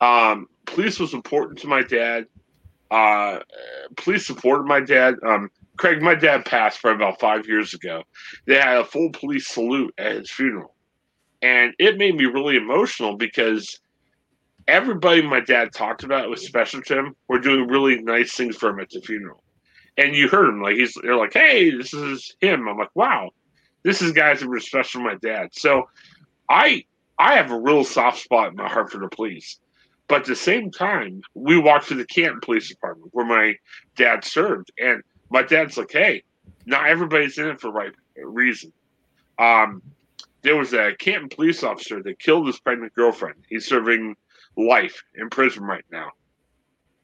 Um, 0.01 0.49
police 0.65 0.99
was 0.99 1.13
important 1.13 1.59
to 1.61 1.67
my 1.67 1.83
dad. 1.83 2.27
Uh, 2.91 3.41
police 3.97 4.27
supported 4.27 4.65
my 4.65 4.81
dad. 4.81 5.17
Um, 5.25 5.51
Craig, 5.77 6.03
my 6.03 6.15
dad 6.15 6.45
passed 6.45 6.81
probably 6.81 7.05
about 7.05 7.21
five 7.21 7.47
years 7.47 7.75
ago. 7.75 8.03
They 8.47 8.57
had 8.57 8.79
a 8.79 8.85
full 8.85 9.11
police 9.13 9.47
salute 9.47 9.93
at 9.99 10.17
his 10.17 10.31
funeral. 10.31 10.75
And 11.43 11.75
it 11.79 11.97
made 11.97 12.17
me 12.17 12.27
really 12.27 12.57
emotional 12.57 13.17
because 13.17 13.81
everybody 14.69 15.23
my 15.23 15.41
dad 15.41 15.73
talked 15.73 16.05
about 16.05 16.29
was 16.29 16.45
special 16.45 16.83
to 16.83 16.99
him 16.99 17.17
were 17.29 17.39
doing 17.39 17.69
really 17.69 18.01
nice 18.03 18.35
things 18.35 18.57
for 18.57 18.71
him 18.71 18.81
at 18.81 18.91
the 18.91 19.01
funeral. 19.01 19.43
And 19.97 20.15
you 20.15 20.29
heard 20.29 20.49
him 20.49 20.63
like 20.63 20.77
he's 20.77 20.95
they're 21.03 21.17
like, 21.17 21.33
Hey, 21.33 21.71
this 21.71 21.93
is 21.93 22.37
him. 22.41 22.69
I'm 22.69 22.79
like, 22.79 22.95
wow, 22.95 23.31
this 23.83 24.03
is 24.03 24.13
guys 24.13 24.41
that 24.41 24.49
were 24.49 24.61
special 24.61 25.01
to 25.01 25.07
my 25.07 25.17
dad. 25.17 25.49
So 25.53 25.89
I 26.49 26.85
I 27.19 27.35
have 27.35 27.51
a 27.51 27.61
real 27.61 27.85
soft 27.85 28.19
spot 28.19 28.51
in 28.51 28.57
my 28.57 28.69
heart 28.69 28.91
for 28.91 28.99
the 28.99 29.09
police. 29.09 29.59
But 30.09 30.23
at 30.23 30.27
the 30.27 30.37
same 30.37 30.71
time, 30.71 31.23
we 31.35 31.59
walked 31.59 31.89
to 31.89 31.95
the 31.95 32.07
Canton 32.07 32.41
Police 32.41 32.69
Department 32.69 33.11
where 33.13 33.27
my 33.27 33.55
dad 33.95 34.25
served, 34.25 34.73
and 34.77 35.03
my 35.31 35.43
dad's 35.43 35.77
like, 35.77 35.93
"Hey, 35.93 36.25
not 36.67 36.89
everybody's 36.89 37.39
in 37.39 37.47
it 37.47 37.61
for 37.61 37.71
right 37.71 37.93
reason." 38.17 38.73
Um, 39.39 39.83
there 40.43 40.57
was 40.57 40.73
a 40.73 40.95
Canton 40.99 41.29
police 41.29 41.63
officer 41.63 42.03
that 42.03 42.19
killed 42.19 42.47
his 42.47 42.59
pregnant 42.59 42.95
girlfriend. 42.95 43.45
He's 43.49 43.67
serving 43.67 44.17
life 44.57 45.03
in 45.15 45.31
prison 45.31 45.65
right 45.65 45.85
now. 45.91 46.11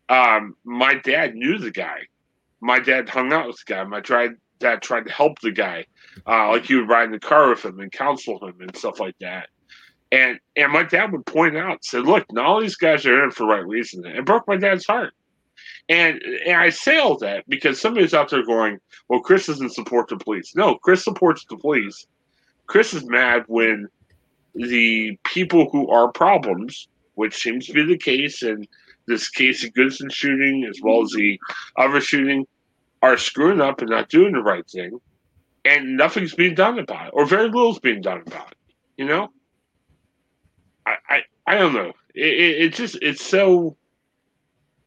Um, 0.08 0.54
my 0.64 0.94
dad 0.94 1.34
knew 1.34 1.58
the 1.58 1.70
guy. 1.70 2.02
My 2.60 2.78
dad 2.78 3.08
hung 3.08 3.32
out 3.32 3.48
with 3.48 3.58
the 3.58 3.74
guy. 3.74 3.84
My 3.84 4.00
dad, 4.00 4.36
dad 4.58 4.82
tried 4.82 5.06
to 5.06 5.12
help 5.12 5.40
the 5.40 5.50
guy. 5.50 5.84
Uh, 6.26 6.48
like 6.50 6.64
he 6.64 6.76
would 6.76 6.88
ride 6.88 7.04
in 7.04 7.12
the 7.12 7.18
car 7.18 7.50
with 7.50 7.64
him 7.64 7.80
and 7.80 7.92
counsel 7.92 8.46
him 8.46 8.54
and 8.60 8.74
stuff 8.76 9.00
like 9.00 9.16
that. 9.20 9.48
And 10.12 10.38
and 10.54 10.72
my 10.72 10.84
dad 10.84 11.12
would 11.12 11.26
point 11.26 11.56
out, 11.56 11.84
said, 11.84 12.04
"Look, 12.04 12.32
not 12.32 12.46
all 12.46 12.60
these 12.60 12.76
guys 12.76 13.04
are 13.04 13.24
in 13.24 13.32
for 13.32 13.42
the 13.42 13.52
right 13.52 13.66
reason." 13.66 14.06
It 14.06 14.24
broke 14.24 14.46
my 14.46 14.56
dad's 14.56 14.86
heart. 14.86 15.12
And 15.88 16.22
and 16.22 16.56
I 16.56 16.70
say 16.70 16.98
all 16.98 17.18
that 17.18 17.44
because 17.48 17.80
somebody's 17.80 18.14
out 18.14 18.30
there 18.30 18.44
going, 18.44 18.78
"Well, 19.08 19.20
Chris 19.20 19.46
doesn't 19.46 19.74
support 19.74 20.08
the 20.08 20.16
police." 20.16 20.54
No, 20.54 20.76
Chris 20.76 21.02
supports 21.02 21.44
the 21.48 21.56
police. 21.56 22.06
Chris 22.66 22.94
is 22.94 23.04
mad 23.04 23.44
when 23.46 23.88
the 24.54 25.18
people 25.24 25.68
who 25.70 25.88
are 25.90 26.10
problems, 26.10 26.88
which 27.14 27.36
seems 27.36 27.66
to 27.66 27.72
be 27.72 27.84
the 27.84 27.98
case 27.98 28.42
in 28.42 28.66
this 29.06 29.28
Casey 29.28 29.70
Goodson 29.70 30.10
shooting 30.10 30.64
as 30.68 30.80
well 30.82 31.02
as 31.02 31.10
the 31.10 31.38
other 31.76 32.00
shooting, 32.00 32.46
are 33.02 33.16
screwing 33.16 33.60
up 33.60 33.80
and 33.80 33.90
not 33.90 34.08
doing 34.08 34.32
the 34.32 34.42
right 34.42 34.68
thing, 34.68 34.98
and 35.64 35.96
nothing's 35.96 36.34
being 36.34 36.54
done 36.54 36.78
about 36.78 37.08
it, 37.08 37.12
or 37.14 37.24
very 37.26 37.44
little 37.44 37.72
is 37.72 37.78
being 37.78 38.00
done 38.00 38.22
about 38.26 38.50
it. 38.50 38.58
You 38.96 39.04
know, 39.04 39.28
I 40.86 40.96
I, 41.08 41.22
I 41.46 41.54
don't 41.56 41.74
know. 41.74 41.92
It, 42.14 42.26
it, 42.26 42.62
it 42.62 42.74
just 42.74 42.98
it's 43.02 43.24
so 43.24 43.76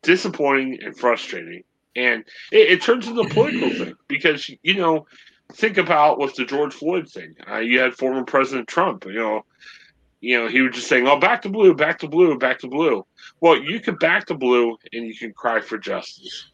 disappointing 0.01 0.79
and 0.83 0.97
frustrating, 0.97 1.63
and 1.95 2.23
it, 2.51 2.71
it 2.71 2.81
turns 2.81 3.07
into 3.07 3.21
a 3.21 3.29
political 3.29 3.69
thing 3.69 3.93
because 4.07 4.49
you 4.63 4.75
know 4.75 5.05
think 5.53 5.77
about 5.77 6.19
with 6.19 6.35
the 6.35 6.45
George 6.45 6.73
Floyd 6.73 7.09
thing. 7.09 7.35
Uh, 7.49 7.57
you 7.57 7.79
had 7.79 7.93
former 7.95 8.23
President 8.23 8.67
Trump. 8.67 9.05
You 9.05 9.13
know, 9.13 9.45
you 10.21 10.37
know 10.37 10.47
he 10.47 10.61
was 10.61 10.75
just 10.75 10.87
saying, 10.87 11.07
"Oh, 11.07 11.19
back 11.19 11.41
to 11.43 11.49
blue, 11.49 11.73
back 11.73 11.99
to 11.99 12.07
blue, 12.07 12.37
back 12.37 12.59
to 12.59 12.67
blue." 12.67 13.05
Well, 13.41 13.61
you 13.61 13.79
can 13.79 13.95
back 13.95 14.27
to 14.27 14.35
blue 14.35 14.77
and 14.93 15.05
you 15.05 15.15
can 15.15 15.33
cry 15.33 15.61
for 15.61 15.77
justice. 15.77 16.47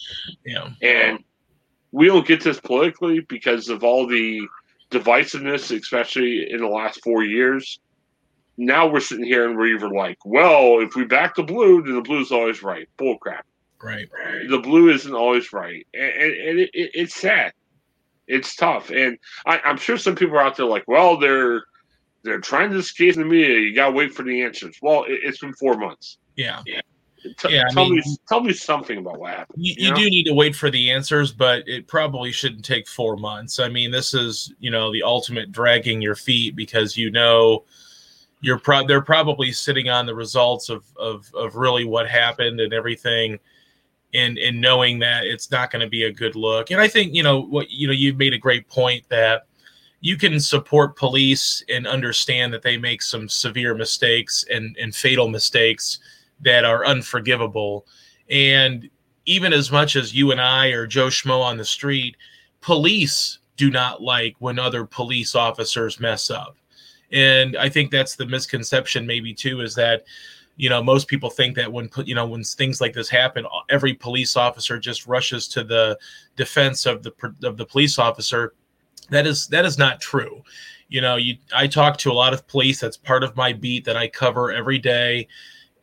Yeah, 0.46 0.70
and 0.82 1.24
we 1.92 2.08
don't 2.08 2.28
get 2.28 2.44
this 2.44 2.60
politically 2.60 3.22
because 3.22 3.70
of 3.70 3.84
all 3.84 4.08
the 4.08 4.42
divisiveness, 4.92 5.78
especially 5.78 6.52
in 6.52 6.62
the 6.62 6.68
last 6.68 7.04
four 7.04 7.24
years. 7.24 7.80
Now 8.58 8.88
we're 8.88 9.02
sitting 9.02 9.26
here 9.26 9.50
and 9.50 9.58
we're 9.58 9.76
either 9.76 9.90
like, 9.90 10.18
well, 10.24 10.80
if 10.80 10.96
we 10.96 11.04
back 11.04 11.36
the 11.36 11.44
blue, 11.44 11.84
then 11.84 11.96
the 11.96 12.02
blue's 12.02 12.32
always 12.32 12.64
right. 12.64 12.88
Bull 12.96 13.18
crap. 13.18 13.46
Right. 13.84 14.08
The 14.50 14.60
blue 14.60 14.90
isn't 14.90 15.14
always 15.14 15.52
right, 15.52 15.86
and, 15.94 16.04
and, 16.04 16.34
and 16.34 16.60
it, 16.60 16.70
it, 16.74 16.92
it's 16.94 17.16
sad 17.16 17.52
it's 18.28 18.56
tough, 18.56 18.90
and 18.90 19.18
I, 19.46 19.60
am 19.64 19.78
sure 19.78 19.98
some 19.98 20.16
people 20.16 20.36
are 20.36 20.42
out 20.42 20.58
there 20.58 20.66
like, 20.66 20.84
well, 20.88 21.18
they're 21.18 21.64
they're 22.24 22.40
trying 22.40 22.72
to 22.72 22.78
escape 22.78 23.16
the 23.16 23.26
media. 23.26 23.60
You 23.60 23.76
gotta 23.76 23.94
wait 23.94 24.14
for 24.14 24.24
the 24.24 24.42
answers. 24.42 24.78
Well, 24.82 25.06
it, 25.08 25.24
has 25.26 25.38
been 25.38 25.54
four 25.54 25.78
months. 25.78 26.18
Yeah. 26.36 26.62
Yeah. 26.66 26.82
T- 27.40 27.50
yeah, 27.50 27.64
tell 27.72 27.90
mean, 27.90 27.96
me, 27.96 28.18
tell 28.28 28.42
me 28.42 28.54
something 28.54 29.00
about 29.00 29.20
what 29.20 29.32
happened. 29.32 29.58
You, 29.58 29.74
you, 29.78 29.88
you 29.90 29.96
do 29.96 30.10
need 30.12 30.26
to 30.26 30.34
wait 30.34 30.56
for 30.56 30.70
the 30.70 30.92
answers, 30.92 31.32
but 31.32 31.68
it 31.68 31.88
probably 31.88 32.32
shouldn't 32.32 32.64
take 32.64 32.88
four 32.88 33.18
months. 33.18 33.60
I 33.60 33.68
mean, 33.68 33.90
this 33.90 34.14
is 34.14 34.54
you 34.60 34.70
know 34.70 34.92
the 34.92 35.02
ultimate 35.02 35.52
dragging 35.52 36.02
your 36.02 36.16
feet 36.16 36.56
because 36.56 36.96
you 36.96 37.10
know 37.10 37.64
you're 38.42 38.60
pro- 38.60 38.86
they're 38.86 39.02
probably 39.02 39.52
sitting 39.52 39.90
on 39.90 40.06
the 40.06 40.14
results 40.14 40.70
of 40.70 40.86
of 40.98 41.32
of 41.34 41.56
really 41.56 41.86
what 41.86 42.08
happened 42.08 42.60
and 42.60 42.74
everything 42.74 43.40
and 44.16 44.62
knowing 44.62 45.00
that 45.00 45.26
it's 45.26 45.52
not 45.52 45.72
going 45.72 45.82
to 45.82 45.90
be 45.90 46.04
a 46.04 46.12
good 46.12 46.36
look. 46.36 46.72
And 46.72 46.80
I 46.80 46.88
think 46.88 47.14
you 47.14 47.24
know 47.24 47.42
what 47.42 47.70
you 47.70 47.88
know 47.88 47.94
you've 47.94 48.18
made 48.18 48.34
a 48.34 48.38
great 48.38 48.68
point 48.68 49.04
that 49.10 49.48
you 50.02 50.18
can 50.18 50.40
support 50.40 50.96
police 50.96 51.64
and 51.70 51.88
understand 51.88 52.54
that 52.54 52.62
they 52.62 52.78
make 52.78 53.02
some 53.02 53.28
severe 53.28 53.76
mistakes 53.76 54.46
and 54.52 54.76
and 54.80 54.96
fatal 54.96 55.28
mistakes 55.28 56.00
that 56.42 56.66
are 56.66 56.86
unforgivable. 56.86 57.86
And 58.30 58.90
even 59.26 59.54
as 59.54 59.72
much 59.72 59.96
as 59.96 60.14
you 60.14 60.32
and 60.32 60.42
I 60.42 60.68
or 60.68 60.86
Joe 60.86 61.08
Schmo 61.08 61.42
on 61.42 61.58
the 61.58 61.66
street, 61.66 62.16
police 62.62 63.40
do 63.58 63.72
not 63.72 64.02
like 64.02 64.36
when 64.40 64.60
other 64.60 64.86
police 64.86 65.36
officers 65.36 66.00
mess 66.00 66.30
up. 66.30 66.58
And 67.12 67.56
I 67.56 67.70
think 67.70 67.92
that's 67.92 68.16
the 68.16 68.26
misconception, 68.26 69.06
maybe 69.06 69.34
too, 69.34 69.62
is 69.62 69.76
that 69.76 70.04
you 70.58 70.70
know 70.70 70.82
most 70.82 71.08
people 71.08 71.30
think 71.30 71.56
that 71.56 71.72
when 71.72 71.90
you 72.06 72.16
know 72.16 72.26
when 72.26 72.44
things 72.44 72.80
like 72.80 72.94
this 72.94 73.10
happen 73.10 73.46
every 73.70 73.94
police 73.94 74.36
officer 74.36 74.80
just 74.80 75.08
rushes 75.08 75.48
to 75.50 75.64
the 75.64 75.98
defense 76.36 76.86
of 76.86 77.04
the 77.04 77.12
of 77.44 77.58
the 77.58 77.66
police 77.66 78.00
officer. 78.00 78.54
That 79.10 79.28
is 79.28 79.48
that 79.48 79.66
is 79.66 79.78
not 79.78 80.02
true. 80.02 80.42
You 80.90 81.02
know 81.02 81.16
you 81.16 81.38
i 81.54 81.68
talk 81.68 81.98
to 81.98 82.12
a 82.12 82.14
lot 82.14 82.34
of 82.34 82.48
police. 82.48 82.80
That's 82.80 82.98
part 82.98 83.24
of 83.24 83.36
my 83.36 83.54
beat 83.54 83.86
that 83.86 83.98
i 83.98 84.08
cover 84.08 84.52
every 84.52 84.80
day. 84.80 85.28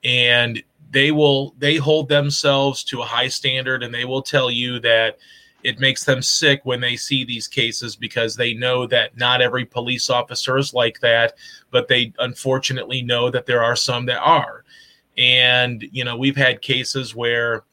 And 0.05 0.63
they 0.91 1.11
will 1.11 1.55
they 1.59 1.77
hold 1.77 2.09
themselves 2.09 2.85
to 2.85 3.03
a 3.03 3.05
high 3.05 3.29
standard 3.29 3.83
and 3.83 3.95
they 3.95 4.05
will 4.05 4.23
tell 4.23 4.51
you 4.51 4.79
that 4.81 5.19
it 5.65 5.79
makes 5.79 6.05
them 6.05 6.23
sick 6.23 6.61
when 6.65 6.81
they 6.81 6.97
see 6.97 7.25
these 7.25 7.49
cases 7.49 7.97
because 7.97 8.37
they 8.37 8.55
know 8.55 8.87
that 8.87 9.17
not 9.17 9.41
every 9.41 9.65
police 9.65 10.11
officer 10.11 10.59
is 10.59 10.75
like 10.75 11.01
that, 11.01 11.35
but 11.71 11.89
they 11.89 12.13
unfortunately 12.19 13.03
know 13.03 13.31
that 13.31 13.47
there 13.47 13.63
are 13.63 13.77
some 13.77 14.07
that 14.07 14.21
are. 14.21 14.65
And, 15.17 15.85
you 15.93 16.05
know, 16.05 16.17
we've 16.17 16.37
had 16.37 16.63
cases 16.63 17.15
where, 17.15 17.65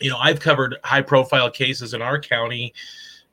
you 0.00 0.10
know, 0.10 0.18
I've 0.18 0.40
covered 0.40 0.76
high 0.84 1.02
profile 1.02 1.50
cases 1.50 1.92
in 1.92 2.02
our 2.02 2.20
county 2.20 2.72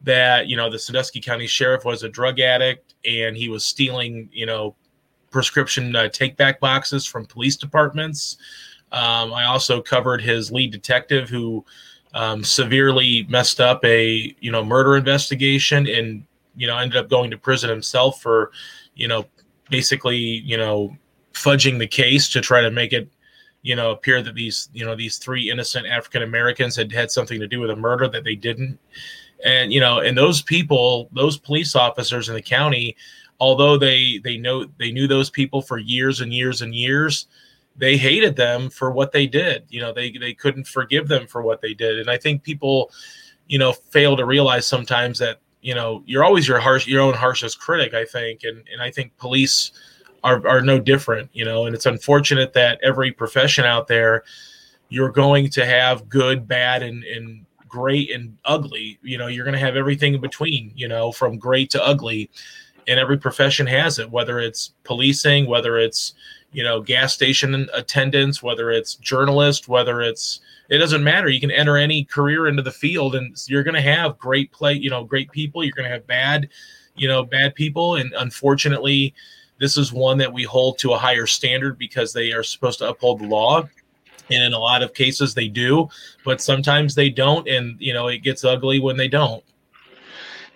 that, 0.02 0.48
you 0.48 0.58
know, 0.58 0.70
the 0.70 0.80
Sandusky 0.80 1.22
County 1.22 1.48
Sheriff 1.48 1.86
was 1.86 2.04
a 2.04 2.10
drug 2.10 2.40
addict 2.40 2.96
and 3.06 3.38
he 3.38 3.50
was 3.50 3.64
stealing, 3.64 4.30
you 4.32 4.46
know, 4.46 4.76
prescription 5.32 5.96
uh, 5.96 6.08
take 6.10 6.38
back 6.38 6.60
boxes 6.60 7.06
from 7.06 7.26
police 7.26 7.56
departments. 7.56 8.38
Um, 8.92 9.34
I 9.34 9.46
also 9.46 9.82
covered 9.82 10.22
his 10.22 10.52
lead 10.52 10.72
detective 10.72 11.30
who 11.30 11.66
um, 12.16 12.44
severely 12.44 13.28
messed 13.30 13.60
up 13.60 13.84
a 13.84 14.34
you 14.40 14.52
know 14.52 14.64
murder 14.64 14.96
investigation 14.96 15.88
and 15.88 16.26
you 16.56 16.66
know 16.66 16.78
ended 16.78 16.98
up 16.98 17.10
going 17.10 17.30
to 17.30 17.38
prison 17.38 17.70
himself 17.70 18.22
for 18.22 18.52
you 18.96 19.08
know 19.08 19.26
basically 19.70 20.18
you 20.18 20.58
know 20.58 20.96
fudging 21.34 21.78
the 21.78 21.86
case 21.86 22.30
to 22.30 22.40
try 22.40 22.62
to 22.62 22.72
make 22.72 22.94
it 22.94 23.10
you 23.62 23.76
know 23.76 23.92
appear 23.92 24.22
that 24.22 24.34
these 24.34 24.70
you 24.74 24.86
know 24.86 24.96
these 24.96 25.18
three 25.18 25.52
innocent 25.52 25.86
African 25.86 26.24
Americans 26.24 26.76
had 26.76 26.92
had 26.92 27.12
something 27.12 27.40
to 27.40 27.48
do 27.48 27.60
with 27.60 27.70
a 27.70 27.76
murder 27.76 28.08
that 28.08 28.24
they 28.24 28.36
didn't. 28.36 28.80
And 29.44 29.74
you 29.74 29.82
know 29.82 30.00
and 30.00 30.18
those 30.18 30.42
people 30.42 31.10
those 31.12 31.38
police 31.38 31.76
officers 31.76 32.30
in 32.30 32.36
the 32.36 32.42
county 32.42 32.96
although 33.42 33.78
they 33.78 34.20
they 34.24 34.38
know 34.38 34.66
they 34.80 34.92
knew 34.92 35.08
those 35.08 35.30
people 35.30 35.62
for 35.62 35.78
years 35.78 36.22
and 36.22 36.34
years 36.34 36.62
and 36.62 36.74
years 36.74 37.28
they 37.78 37.98
hated 37.98 38.36
them 38.36 38.70
for 38.70 38.92
what 38.92 39.12
they 39.12 39.28
did. 39.28 39.66
You 39.70 39.82
know, 39.82 39.94
they 39.94 40.12
they 40.12 40.34
couldn't 40.34 40.68
forgive 40.68 41.08
them 41.08 41.28
for 41.28 41.42
what 41.42 41.62
they 41.62 41.74
did. 41.74 42.00
And 42.00 42.10
I 42.10 42.18
think 42.18 42.44
people, 42.44 42.92
you 43.48 43.60
know, 43.60 43.74
fail 43.74 44.16
to 44.18 44.26
realize 44.26 44.66
sometimes 44.66 45.20
that 45.20 45.40
you 45.62 45.76
know 45.76 46.04
you're 46.06 46.24
always 46.24 46.48
your 46.48 46.60
harsh 46.60 46.88
your 46.88 47.02
own 47.02 47.14
harshest 47.14 47.60
critic. 47.60 47.94
I 47.94 48.06
think, 48.06 48.44
and 48.44 48.64
and 48.72 48.82
I 48.82 48.92
think 48.92 49.18
police 49.18 49.72
are 50.24 50.46
are 50.48 50.62
no 50.62 50.80
different. 50.80 51.30
You 51.34 51.46
know, 51.46 51.66
and 51.66 51.76
it's 51.76 51.86
unfortunate 51.86 52.54
that 52.54 52.80
every 52.82 53.12
profession 53.12 53.66
out 53.66 53.88
there, 53.88 54.24
you're 54.90 55.12
going 55.12 55.50
to 55.52 55.66
have 55.66 56.08
good, 56.08 56.48
bad, 56.48 56.82
and 56.82 57.04
and 57.04 57.46
great 57.68 58.12
and 58.12 58.38
ugly. 58.46 59.00
You 59.02 59.18
know, 59.18 59.28
you're 59.28 59.46
going 59.46 59.58
to 59.58 59.66
have 59.66 59.76
everything 59.76 60.14
in 60.14 60.22
between. 60.22 60.72
You 60.76 60.88
know, 60.88 61.12
from 61.12 61.38
great 61.38 61.70
to 61.72 61.86
ugly. 61.86 62.30
And 62.88 63.00
every 63.00 63.18
profession 63.18 63.66
has 63.68 63.98
it, 64.00 64.12
whether 64.12 64.40
it's 64.40 64.74
policing, 64.84 65.48
whether 65.48 65.78
it's 65.78 66.14
you 66.56 66.64
know 66.64 66.80
gas 66.82 67.14
station 67.14 67.68
attendants 67.74 68.42
whether 68.42 68.72
it's 68.72 68.96
journalist 68.96 69.68
whether 69.68 70.02
it's 70.02 70.40
it 70.70 70.80
doesn't 70.80 71.04
matter. 71.04 71.30
You 71.30 71.40
can 71.40 71.52
enter 71.52 71.78
any 71.78 72.06
career 72.06 72.48
into 72.48 72.64
the 72.64 72.72
field 72.72 73.14
and 73.14 73.38
you're 73.48 73.62
going 73.62 73.76
to 73.76 73.82
have 73.82 74.18
great 74.18 74.52
play 74.52 74.74
you 74.74 74.90
know 74.90 75.04
great 75.04 75.30
people. 75.32 75.64
You're 75.64 75.76
going 75.76 75.90
to 75.90 75.94
have 75.94 76.08
bad 76.08 76.50
you 76.96 77.08
know 77.08 77.24
bad 77.24 77.56
people. 77.56 77.96
And 77.96 78.14
unfortunately 78.18 79.14
this 79.60 79.78
is 79.78 79.92
one 79.92 80.18
that 80.18 80.32
we 80.32 80.44
hold 80.44 80.78
to 80.80 80.94
a 80.94 80.98
higher 80.98 81.28
standard 81.28 81.78
because 81.78 82.14
they 82.14 82.32
are 82.32 82.44
supposed 82.44 82.80
to 82.80 82.90
uphold 82.90 83.20
the 83.20 83.28
law. 83.28 83.68
And 84.30 84.44
in 84.44 84.54
a 84.54 84.60
lot 84.60 84.82
of 84.82 84.94
cases 84.94 85.34
they 85.34 85.50
do 85.50 85.90
but 86.24 86.42
sometimes 86.42 86.96
they 86.96 87.10
don't. 87.10 87.48
And 87.50 87.76
you 87.82 87.94
know 87.94 88.08
it 88.08 88.20
gets 88.20 88.46
ugly 88.46 88.80
when 88.80 88.96
they 88.96 89.10
don't 89.10 89.44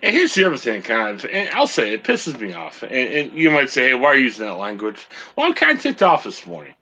and 0.02 0.14
here's 0.14 0.34
the 0.34 0.44
other 0.44 0.56
thing, 0.56 0.82
kind 0.82 1.22
of, 1.22 1.30
and 1.30 1.48
I'll 1.50 1.66
say 1.66 1.92
it 1.92 2.04
pisses 2.04 2.38
me 2.38 2.52
off. 2.52 2.82
And, 2.82 2.92
and, 2.92 3.32
you 3.32 3.50
might 3.50 3.70
say, 3.70 3.88
"Hey, 3.88 3.94
why 3.94 4.08
are 4.08 4.14
you 4.16 4.24
using 4.24 4.46
that 4.46 4.54
language?" 4.54 5.06
Well, 5.36 5.46
I'm 5.46 5.54
kind 5.54 5.76
of 5.76 5.82
ticked 5.82 6.02
off 6.02 6.24
this 6.24 6.46
morning. 6.46 6.74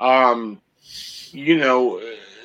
Um, 0.00 0.60
you 1.30 1.56
know, 1.56 2.00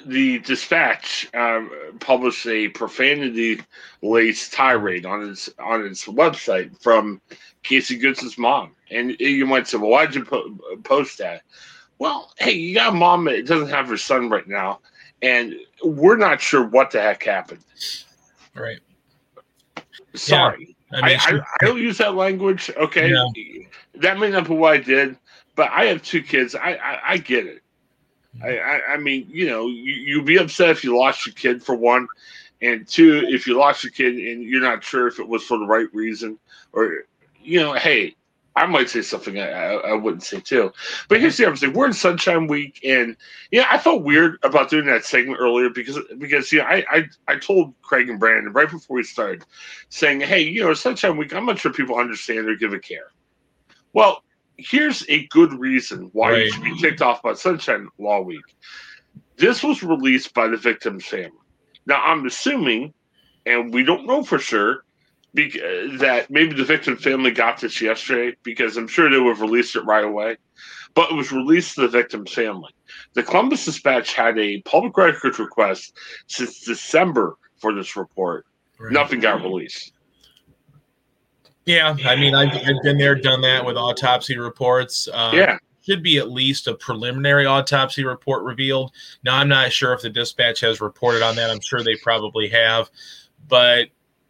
the 0.05 0.39
Dispatch 0.39 1.27
um, 1.33 1.71
published 1.99 2.45
a 2.47 2.69
profanity-laced 2.69 4.53
tirade 4.53 5.05
on 5.05 5.29
its 5.29 5.49
on 5.59 5.85
its 5.85 6.05
website 6.05 6.81
from 6.81 7.21
Casey 7.63 7.99
Goodson's 7.99 8.37
mom. 8.37 8.71
And 8.89 9.19
you 9.19 9.45
might 9.45 9.67
say, 9.67 9.77
well, 9.77 9.89
why'd 9.89 10.15
you 10.15 10.23
po- 10.23 10.57
post 10.83 11.17
that? 11.17 11.41
Well, 11.99 12.31
hey, 12.37 12.51
you 12.51 12.73
got 12.73 12.93
a 12.93 12.95
mom 12.95 13.25
that 13.25 13.45
doesn't 13.45 13.69
have 13.69 13.89
her 13.89 13.97
son 13.97 14.29
right 14.29 14.47
now, 14.47 14.79
and 15.21 15.55
we're 15.83 16.15
not 16.15 16.39
sure 16.39 16.65
what 16.65 16.91
the 16.91 17.01
heck 17.01 17.23
happened. 17.23 17.63
Right. 18.55 18.79
Sorry. 20.13 20.75
Yeah, 20.91 20.99
I, 20.99 21.05
mean, 21.07 21.19
I, 21.19 21.31
I, 21.31 21.39
I, 21.39 21.65
don't 21.65 21.81
use 21.81 21.97
that 21.97 22.15
language. 22.15 22.71
Okay. 22.77 23.11
Yeah. 23.11 23.27
That 23.95 24.19
may 24.19 24.29
not 24.29 24.47
be 24.47 24.53
what 24.53 24.73
I 24.73 24.77
did, 24.77 25.17
but 25.55 25.69
I 25.71 25.85
have 25.85 26.01
two 26.01 26.21
kids. 26.21 26.55
I, 26.55 26.73
I, 26.73 26.99
I 27.13 27.17
get 27.17 27.45
it. 27.45 27.61
Mm-hmm. 28.37 28.45
I, 28.45 28.59
I, 28.59 28.93
I, 28.93 28.97
mean, 28.97 29.27
you 29.29 29.47
know, 29.47 29.67
you, 29.67 29.93
you'd 29.93 30.25
be 30.25 30.37
upset 30.37 30.69
if 30.69 30.83
you 30.83 30.97
lost 30.97 31.25
your 31.25 31.33
kid 31.33 31.63
for 31.63 31.75
one, 31.75 32.07
and 32.61 32.87
two, 32.87 33.23
if 33.27 33.45
you 33.45 33.57
lost 33.57 33.83
your 33.83 33.91
kid 33.91 34.15
and 34.15 34.43
you're 34.43 34.61
not 34.61 34.83
sure 34.83 35.07
if 35.07 35.19
it 35.19 35.27
was 35.27 35.43
for 35.43 35.57
the 35.59 35.65
right 35.65 35.87
reason, 35.93 36.39
or 36.73 37.05
you 37.43 37.59
know, 37.59 37.73
hey, 37.73 38.15
I 38.57 38.65
might 38.65 38.89
say 38.89 39.01
something 39.01 39.39
I, 39.39 39.73
I, 39.75 39.93
wouldn't 39.93 40.23
say 40.23 40.39
too. 40.39 40.73
But 41.07 41.19
here's 41.19 41.37
the 41.37 41.45
other 41.45 41.55
thing: 41.55 41.73
we're 41.73 41.85
in 41.85 41.93
Sunshine 41.93 42.47
Week, 42.47 42.79
and 42.83 43.15
yeah, 43.51 43.67
I 43.69 43.77
felt 43.77 44.03
weird 44.03 44.39
about 44.43 44.69
doing 44.69 44.85
that 44.87 45.05
segment 45.05 45.39
earlier 45.39 45.69
because 45.69 45.99
because 46.17 46.51
you 46.51 46.59
know 46.59 46.65
I 46.65 46.83
I, 46.89 47.09
I 47.27 47.35
told 47.37 47.73
Craig 47.83 48.09
and 48.09 48.19
Brandon 48.19 48.51
right 48.51 48.69
before 48.69 48.97
we 48.97 49.03
started, 49.03 49.45
saying, 49.89 50.21
hey, 50.21 50.41
you 50.41 50.63
know, 50.63 50.73
Sunshine 50.73 51.17
Week, 51.17 51.33
I'm 51.33 51.45
not 51.45 51.59
sure 51.59 51.71
people 51.71 51.97
understand 51.97 52.49
or 52.49 52.55
give 52.55 52.73
a 52.73 52.79
care. 52.79 53.11
Well, 53.93 54.23
here's 54.57 55.07
a 55.07 55.27
good 55.27 55.53
reason 55.53 56.09
why 56.13 56.31
right. 56.31 56.45
you 56.45 56.51
should 56.51 56.63
be 56.63 56.77
kicked 56.77 57.01
off 57.01 57.19
about 57.19 57.39
Sunshine 57.39 57.87
Law 57.99 58.21
Week. 58.21 58.55
This 59.37 59.63
was 59.63 59.83
released 59.83 60.33
by 60.33 60.47
the 60.47 60.57
victim's 60.57 61.05
family. 61.05 61.31
Now, 61.85 62.01
I'm 62.03 62.25
assuming, 62.25 62.93
and 63.45 63.73
we 63.73 63.83
don't 63.83 64.07
know 64.07 64.23
for 64.23 64.39
sure, 64.39 64.83
that 65.99 66.27
maybe 66.29 66.55
the 66.55 66.65
victim 66.65 66.97
family 66.97 67.31
got 67.31 67.59
this 67.59 67.81
yesterday 67.81 68.35
because 68.43 68.77
I'm 68.77 68.87
sure 68.87 69.09
they 69.09 69.19
would 69.19 69.37
have 69.37 69.41
released 69.41 69.75
it 69.75 69.81
right 69.81 70.03
away. 70.03 70.37
But 70.93 71.11
it 71.11 71.15
was 71.15 71.31
released 71.31 71.75
to 71.75 71.81
the 71.81 71.87
victim's 71.87 72.33
family. 72.33 72.73
The 73.13 73.23
Columbus 73.23 73.65
Dispatch 73.65 74.13
had 74.13 74.37
a 74.39 74.61
public 74.61 74.97
records 74.97 75.37
request 75.37 75.95
since 76.25 76.61
December 76.61 77.37
for 77.57 77.73
this 77.73 77.95
report. 77.95 78.45
Right. 78.79 78.91
Nothing 78.91 79.19
got 79.19 79.41
released. 79.43 79.93
Yeah, 81.65 81.95
I 82.05 82.15
mean, 82.15 82.33
I've, 82.33 82.55
I've, 82.65 82.81
been 82.81 82.97
there, 82.97 83.13
done 83.13 83.41
that 83.41 83.65
with 83.65 83.75
autopsy 83.75 84.37
reports. 84.37 85.09
Um, 85.11 85.35
yeah. 85.35 85.57
Should 85.85 86.01
be 86.01 86.17
at 86.17 86.31
least 86.31 86.67
a 86.67 86.75
preliminary 86.75 87.45
autopsy 87.45 88.05
report 88.05 88.43
revealed. 88.43 88.93
Now, 89.23 89.37
I'm 89.37 89.49
not 89.49 89.71
sure 89.73 89.93
if 89.93 90.01
the 90.01 90.09
dispatch 90.09 90.61
has 90.61 90.79
reported 90.79 91.21
on 91.21 91.35
that. 91.35 91.49
I'm 91.49 91.59
sure 91.59 91.83
they 91.83 91.95
probably 91.97 92.47
have. 92.49 92.89
But 93.49 93.87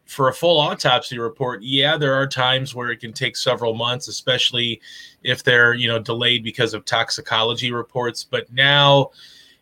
for 0.08 0.30
a 0.30 0.34
full 0.34 0.58
autopsy 0.60 1.20
report, 1.20 1.62
yeah, 1.62 1.98
there 1.98 2.14
are 2.14 2.26
times 2.26 2.74
where 2.74 2.90
it 2.92 3.00
can 3.00 3.14
take 3.14 3.36
several 3.36 3.74
months, 3.74 4.08
especially 4.08 4.82
if 5.24 5.44
they're 5.44 5.74
you 5.74 5.88
know 5.88 6.00
delayed 6.00 6.44
because 6.44 6.74
of 6.74 6.86
toxicology 6.86 7.72
reports. 7.72 8.24
But 8.24 8.52
now 8.52 9.12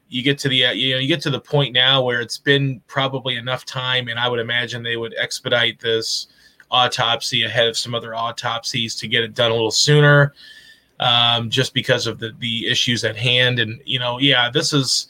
you 0.08 0.22
get 0.22 0.38
to 0.40 0.50
the 0.50 0.58
you 0.58 0.94
know 0.94 1.00
you 1.00 1.08
get 1.08 1.22
to 1.22 1.30
the 1.30 1.40
point 1.40 1.74
now 1.74 2.04
where 2.04 2.22
it's 2.22 2.38
been 2.38 2.82
probably 2.88 3.36
enough 3.36 3.66
time, 3.66 4.08
and 4.08 4.20
I 4.20 4.30
would 4.30 4.40
imagine 4.40 4.84
they 4.84 4.98
would 4.98 5.16
expedite 5.18 5.80
this 5.80 6.28
autopsy 6.72 7.44
ahead 7.44 7.68
of 7.68 7.78
some 7.78 7.96
other 7.96 8.16
autopsies 8.16 8.96
to 8.96 9.08
get 9.08 9.24
it 9.24 9.34
done 9.34 9.52
a 9.52 9.54
little 9.54 9.72
sooner, 9.72 10.34
um, 11.00 11.50
just 11.50 11.74
because 11.74 12.06
of 12.06 12.20
the 12.20 12.34
the 12.40 12.68
issues 12.68 13.04
at 13.04 13.18
hand. 13.18 13.60
And 13.60 13.82
you 13.84 13.98
know, 13.98 14.20
yeah, 14.20 14.50
this 14.52 14.74
is 14.74 15.08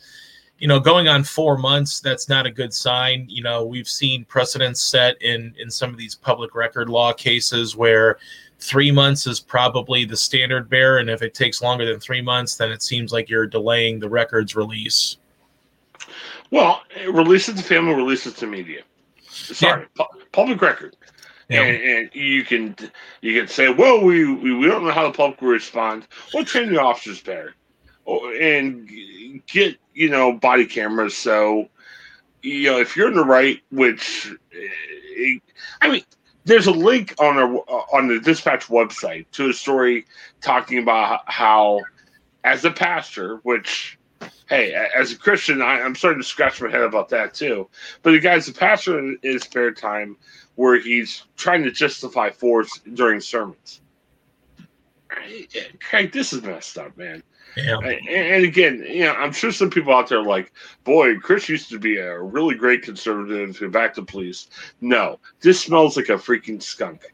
you 0.60 0.68
know, 0.68 0.80
going 0.80 1.08
on 1.08 1.24
four 1.24 1.58
months, 1.58 2.00
that's 2.00 2.30
not 2.30 2.46
a 2.46 2.52
good 2.52 2.74
sign. 2.74 3.26
You 3.28 3.44
know, 3.44 3.65
we've 3.65 3.88
seen 3.88 4.26
precedents 4.26 4.82
set 4.82 5.22
in 5.22 5.54
in 5.58 5.70
some 5.70 5.89
of 5.89 5.98
these 5.98 6.15
public 6.15 6.56
record 6.56 6.89
law 6.89 7.13
cases 7.13 7.76
where 7.76 8.18
three 8.60 8.91
months 8.91 9.28
is 9.28 9.39
probably 9.39 10.06
the 10.06 10.15
standard 10.15 10.70
bear, 10.70 11.00
and 11.00 11.10
if 11.10 11.22
it 11.22 11.34
takes 11.34 11.62
longer 11.62 11.86
than 11.86 12.00
three 12.00 12.22
months, 12.22 12.56
then 12.56 12.72
it 12.72 12.82
seems 12.82 13.12
like 13.12 13.30
you're 13.30 13.48
delaying 13.48 14.00
the 14.00 14.10
record's 14.10 14.56
release. 14.56 15.18
Well, 16.52 16.84
release 17.12 17.50
it 17.50 17.58
to 17.58 17.63
family, 17.63 17.94
release 17.94 18.26
it 18.26 18.38
to 18.38 18.48
media. 18.48 18.84
Sorry, 19.28 19.82
yeah. 19.82 20.06
pu- 20.06 20.20
public 20.32 20.62
record. 20.62 20.96
Yeah. 21.50 21.63
And, 21.63 21.84
and, 21.84 22.10
you 22.15 22.44
can 22.44 22.76
you 23.22 23.39
can 23.39 23.48
say, 23.48 23.70
well, 23.70 24.04
we, 24.04 24.34
we, 24.34 24.56
we 24.56 24.68
don't 24.68 24.84
know 24.84 24.91
how 24.91 25.04
the 25.04 25.15
public 25.15 25.41
will 25.41 25.50
respond. 25.50 26.08
We'll 26.34 26.46
train 26.46 26.72
the 26.72 26.82
officers 26.82 27.22
better, 27.22 27.54
oh, 28.08 28.32
and 28.32 28.89
get 29.46 29.78
you 29.96 30.10
know 30.10 30.34
body 30.34 30.66
cameras. 30.66 31.18
So 31.18 31.70
you 32.44 32.72
know 32.72 32.80
if 32.80 32.96
you're 32.96 33.08
in 33.08 33.16
the 33.16 33.26
right, 33.26 33.60
which 33.72 34.32
eh, 34.54 35.38
I 35.82 35.90
mean, 35.90 36.04
there's 36.44 36.68
a 36.68 36.72
link 36.72 37.16
on 37.20 37.38
our 37.38 37.56
on 37.94 38.08
the 38.08 38.20
dispatch 38.20 38.68
website 38.68 39.26
to 39.32 39.50
a 39.50 39.54
story 39.54 40.06
talking 40.42 40.78
about 40.78 41.22
how, 41.26 41.82
as 42.44 42.66
a 42.66 42.72
pastor, 42.72 43.38
which 43.44 43.98
hey, 44.48 44.74
as 44.96 45.12
a 45.12 45.18
Christian, 45.18 45.62
I, 45.62 45.80
am 45.80 45.96
starting 45.96 46.22
to 46.22 46.28
scratch 46.28 46.62
my 46.62 46.70
head 46.70 46.82
about 46.82 47.10
that 47.10 47.34
too. 47.34 47.68
But 48.04 48.12
the 48.12 48.20
guy's 48.20 48.48
a 48.48 48.54
pastor 48.54 49.00
in 49.00 49.18
his 49.24 49.44
spare 49.44 49.72
time 49.72 50.18
where 50.56 50.80
he's 50.80 51.24
trying 51.36 51.64
to 51.64 51.72
justify 51.72 52.30
force 52.30 52.80
during 52.94 53.22
sermons. 53.22 53.82
Craig, 55.80 56.12
this 56.12 56.34
is 56.34 56.42
messed 56.44 56.78
up, 56.78 56.96
man. 56.98 57.24
Yeah. 57.56 57.78
And, 57.80 58.44
again, 58.44 58.86
you 58.88 59.06
know, 59.06 59.13
I'm 59.13 59.32
sure 59.32 59.52
some 59.52 59.70
people 59.70 59.94
out 59.94 60.10
there 60.10 60.20
are 60.20 60.26
like, 60.26 60.52
boy, 60.84 61.18
Chris 61.20 61.48
used 61.48 61.70
to 61.70 61.80
be 61.80 61.98
a 61.98 62.20
really 62.20 62.56
great 62.56 62.82
conservative 62.82 63.56
who 63.56 63.70
backed 63.70 63.96
the 63.96 64.04
police. 64.04 64.48
No, 64.82 65.20
this 65.41 65.62
smells 65.62 65.96
like 65.96 66.10
a 66.10 66.13
freaking 66.13 66.62
skunk. 66.62 67.13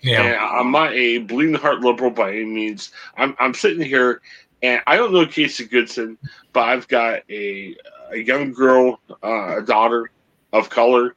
Yeah. 0.00 0.22
And 0.22 0.36
I'm 0.36 0.70
not 0.72 0.92
a 0.92 1.18
bleeding 1.18 1.54
heart 1.54 1.80
liberal 1.80 2.10
by 2.10 2.30
any 2.30 2.44
means. 2.44 2.92
I'm, 3.16 3.36
I'm 3.38 3.54
sitting 3.54 3.86
here 3.86 4.20
and 4.62 4.82
I 4.86 4.96
don't 4.96 5.12
know 5.12 5.26
Casey 5.26 5.66
Goodson, 5.66 6.18
but 6.52 6.68
I've 6.68 6.88
got 6.88 7.22
a, 7.30 7.76
a 8.10 8.16
young 8.16 8.52
girl, 8.52 9.00
uh, 9.22 9.58
a 9.58 9.62
daughter 9.62 10.10
of 10.52 10.70
color, 10.70 11.14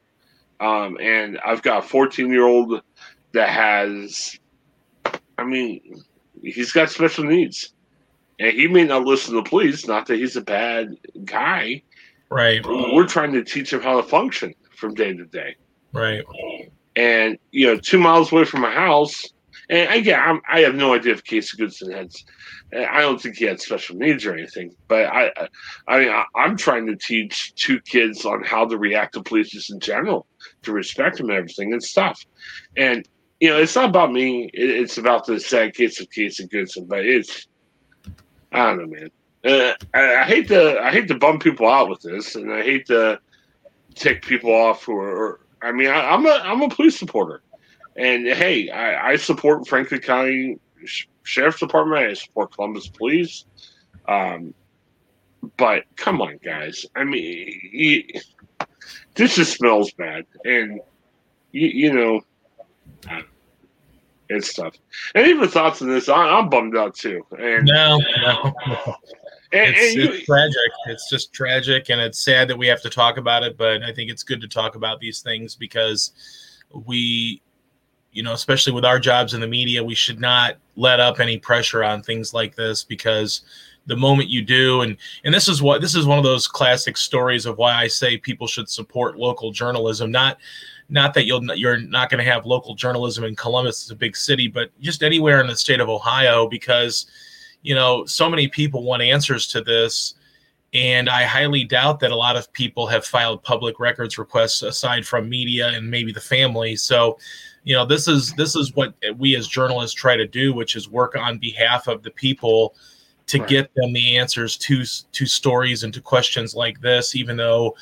um, 0.60 0.98
and 1.00 1.38
I've 1.44 1.62
got 1.62 1.84
a 1.84 1.88
14 1.88 2.28
year 2.28 2.46
old 2.46 2.82
that 3.32 3.48
has, 3.48 4.38
I 5.38 5.44
mean, 5.44 6.04
he's 6.42 6.72
got 6.72 6.90
special 6.90 7.24
needs 7.24 7.72
and 8.40 8.52
he 8.54 8.66
may 8.66 8.84
not 8.84 9.04
listen 9.04 9.34
to 9.34 9.42
the 9.42 9.48
police. 9.48 9.86
Not 9.86 10.06
that 10.06 10.16
he's 10.16 10.34
a 10.34 10.40
bad 10.40 10.96
guy. 11.24 11.82
Right. 12.30 12.64
We're 12.66 13.06
trying 13.06 13.32
to 13.34 13.44
teach 13.44 13.72
him 13.72 13.82
how 13.82 14.00
to 14.00 14.02
function 14.02 14.54
from 14.76 14.94
day 14.94 15.12
to 15.12 15.26
day. 15.26 15.56
Right. 15.92 16.24
And 16.96 17.38
you 17.50 17.66
know, 17.66 17.76
two 17.76 17.98
miles 17.98 18.32
away 18.32 18.44
from 18.44 18.62
my 18.62 18.70
house, 18.70 19.32
and 19.68 19.90
again, 19.90 20.18
I'm, 20.18 20.40
i 20.50 20.60
have 20.60 20.74
no 20.74 20.94
idea 20.94 21.12
if 21.12 21.22
Casey 21.22 21.56
Goodson 21.56 21.92
has. 21.92 22.24
I 22.74 23.00
don't 23.00 23.20
think 23.20 23.36
he 23.36 23.44
had 23.44 23.60
special 23.60 23.96
needs 23.96 24.24
or 24.24 24.32
anything, 24.32 24.74
but 24.88 25.06
I, 25.06 25.30
I 25.86 25.98
mean, 25.98 26.08
I, 26.08 26.24
I'm 26.34 26.56
trying 26.56 26.86
to 26.86 26.96
teach 26.96 27.54
two 27.54 27.80
kids 27.80 28.24
on 28.24 28.42
how 28.42 28.64
to 28.64 28.78
react 28.78 29.14
to 29.14 29.22
police 29.22 29.50
just 29.50 29.70
in 29.70 29.80
general, 29.80 30.26
to 30.62 30.72
respect 30.72 31.18
them 31.18 31.30
and 31.30 31.38
everything 31.38 31.72
and 31.72 31.82
stuff. 31.82 32.24
And 32.76 33.06
you 33.40 33.48
know, 33.48 33.58
it's 33.58 33.74
not 33.74 33.88
about 33.88 34.12
me. 34.12 34.50
It's 34.52 34.98
about 34.98 35.26
the 35.26 35.40
sad 35.40 35.74
case 35.74 36.00
of 36.00 36.10
Casey 36.10 36.46
Goodson, 36.46 36.86
but 36.86 37.04
it's 37.04 37.46
I 38.52 38.66
don't 38.66 38.78
know, 38.78 38.86
man. 38.86 39.10
Uh, 39.44 39.74
I, 39.94 40.16
I, 40.16 40.24
hate 40.24 40.48
to 40.48 40.80
I 40.80 40.90
hate 40.90 41.08
to 41.08 41.14
bum 41.14 41.38
people 41.38 41.68
out 41.68 41.88
with 41.88 42.00
this, 42.02 42.34
and 42.34 42.52
I 42.52 42.62
hate 42.62 42.86
to 42.86 43.20
tick 43.94 44.24
people 44.24 44.52
off 44.52 44.84
who 44.84 44.96
are. 44.98 45.40
I 45.62 45.72
mean, 45.72 45.88
I, 45.88 46.14
am 46.14 46.26
a 46.26 46.42
I'm 46.44 46.62
a 46.62 46.68
police 46.68 46.98
supporter, 46.98 47.42
and 47.96 48.26
hey, 48.26 48.68
I, 48.70 49.12
I 49.12 49.16
support 49.16 49.66
Franklin 49.66 50.00
County 50.00 50.58
Sheriff's 51.22 51.60
Department. 51.60 52.10
I 52.10 52.14
support 52.14 52.54
Columbus 52.54 52.88
Police. 52.88 53.46
Um, 54.06 54.52
but 55.56 55.84
come 55.96 56.20
on, 56.20 56.38
guys. 56.44 56.84
I 56.94 57.04
mean, 57.04 58.10
this 59.14 59.36
just 59.36 59.56
smells 59.56 59.90
bad, 59.92 60.26
and 60.44 60.80
you, 61.52 61.68
you 61.68 61.92
know. 61.92 62.20
It's 64.30 64.54
tough. 64.54 64.76
Any 65.16 65.32
of 65.32 65.40
the 65.40 65.48
thoughts 65.48 65.82
on 65.82 65.88
this? 65.88 66.08
I, 66.08 66.38
am 66.38 66.48
bummed 66.48 66.76
out 66.76 66.94
too. 66.94 67.26
And 67.36 67.66
no, 67.66 68.00
no. 68.22 68.54
And, 69.52 69.74
it's, 69.74 69.96
and 69.96 70.04
you, 70.04 70.12
it's 70.12 70.26
tragic. 70.26 70.72
It's 70.86 71.10
just 71.10 71.32
tragic, 71.32 71.90
and 71.90 72.00
it's 72.00 72.20
sad 72.20 72.46
that 72.46 72.56
we 72.56 72.68
have 72.68 72.80
to 72.82 72.88
talk 72.88 73.16
about 73.16 73.42
it. 73.42 73.56
But 73.56 73.82
I 73.82 73.92
think 73.92 74.08
it's 74.08 74.22
good 74.22 74.40
to 74.42 74.46
talk 74.46 74.76
about 74.76 75.00
these 75.00 75.22
things 75.22 75.56
because 75.56 76.12
we, 76.86 77.42
you 78.12 78.22
know, 78.22 78.32
especially 78.32 78.72
with 78.72 78.84
our 78.84 79.00
jobs 79.00 79.34
in 79.34 79.40
the 79.40 79.48
media, 79.48 79.82
we 79.82 79.96
should 79.96 80.20
not 80.20 80.54
let 80.76 81.00
up 81.00 81.18
any 81.18 81.36
pressure 81.36 81.82
on 81.82 82.00
things 82.00 82.32
like 82.32 82.54
this 82.54 82.84
because 82.84 83.40
the 83.86 83.96
moment 83.96 84.28
you 84.28 84.42
do. 84.42 84.82
And 84.82 84.96
and 85.24 85.34
this 85.34 85.48
is 85.48 85.62
what 85.62 85.80
this 85.80 85.94
is 85.94 86.06
one 86.06 86.18
of 86.18 86.24
those 86.24 86.46
classic 86.46 86.96
stories 86.96 87.46
of 87.46 87.58
why 87.58 87.74
I 87.74 87.88
say 87.88 88.16
people 88.16 88.46
should 88.46 88.68
support 88.68 89.18
local 89.18 89.50
journalism. 89.52 90.10
Not 90.10 90.38
not 90.88 91.14
that 91.14 91.24
you'll 91.24 91.44
you're 91.56 91.78
not 91.78 92.10
going 92.10 92.24
to 92.24 92.30
have 92.30 92.46
local 92.46 92.74
journalism 92.74 93.24
in 93.24 93.36
Columbus, 93.36 93.82
it's 93.82 93.90
a 93.90 93.96
big 93.96 94.16
city, 94.16 94.48
but 94.48 94.70
just 94.80 95.02
anywhere 95.02 95.40
in 95.40 95.46
the 95.46 95.56
state 95.56 95.80
of 95.80 95.88
Ohio, 95.88 96.48
because 96.48 97.06
you 97.62 97.74
know 97.74 98.04
so 98.06 98.28
many 98.28 98.48
people 98.48 98.82
want 98.82 99.02
answers 99.02 99.46
to 99.48 99.60
this, 99.60 100.14
And 100.72 101.08
I 101.08 101.24
highly 101.24 101.64
doubt 101.64 101.98
that 102.00 102.12
a 102.12 102.16
lot 102.16 102.36
of 102.36 102.52
people 102.52 102.86
have 102.86 103.04
filed 103.04 103.42
public 103.42 103.80
records 103.80 104.18
requests 104.18 104.62
aside 104.62 105.04
from 105.04 105.28
media 105.28 105.68
and 105.68 105.90
maybe 105.90 106.12
the 106.12 106.20
family. 106.20 106.76
So, 106.76 107.18
you 107.64 107.74
know, 107.74 107.84
this 107.84 108.06
is 108.06 108.32
this 108.34 108.54
is 108.54 108.74
what 108.76 108.94
we 109.16 109.34
as 109.34 109.48
journalists 109.48 109.94
try 109.94 110.16
to 110.16 110.26
do, 110.28 110.52
which 110.54 110.76
is 110.76 110.88
work 110.88 111.16
on 111.16 111.38
behalf 111.38 111.88
of 111.88 112.02
the 112.04 112.12
people 112.12 112.76
to 113.30 113.38
right. 113.38 113.48
get 113.48 113.70
them 113.76 113.92
the 113.92 114.18
answers 114.18 114.56
to 114.56 114.84
to 114.84 115.24
stories 115.24 115.84
and 115.84 115.94
to 115.94 116.00
questions 116.00 116.52
like 116.56 116.80
this, 116.80 117.14
even 117.14 117.36
though, 117.36 117.76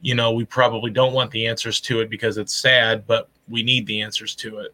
you 0.00 0.14
know, 0.14 0.30
we 0.30 0.44
probably 0.44 0.92
don't 0.92 1.12
want 1.12 1.32
the 1.32 1.44
answers 1.44 1.80
to 1.80 2.00
it 2.00 2.08
because 2.08 2.38
it's 2.38 2.54
sad, 2.54 3.04
but 3.04 3.28
we 3.48 3.64
need 3.64 3.84
the 3.86 4.00
answers 4.00 4.36
to 4.36 4.58
it. 4.58 4.72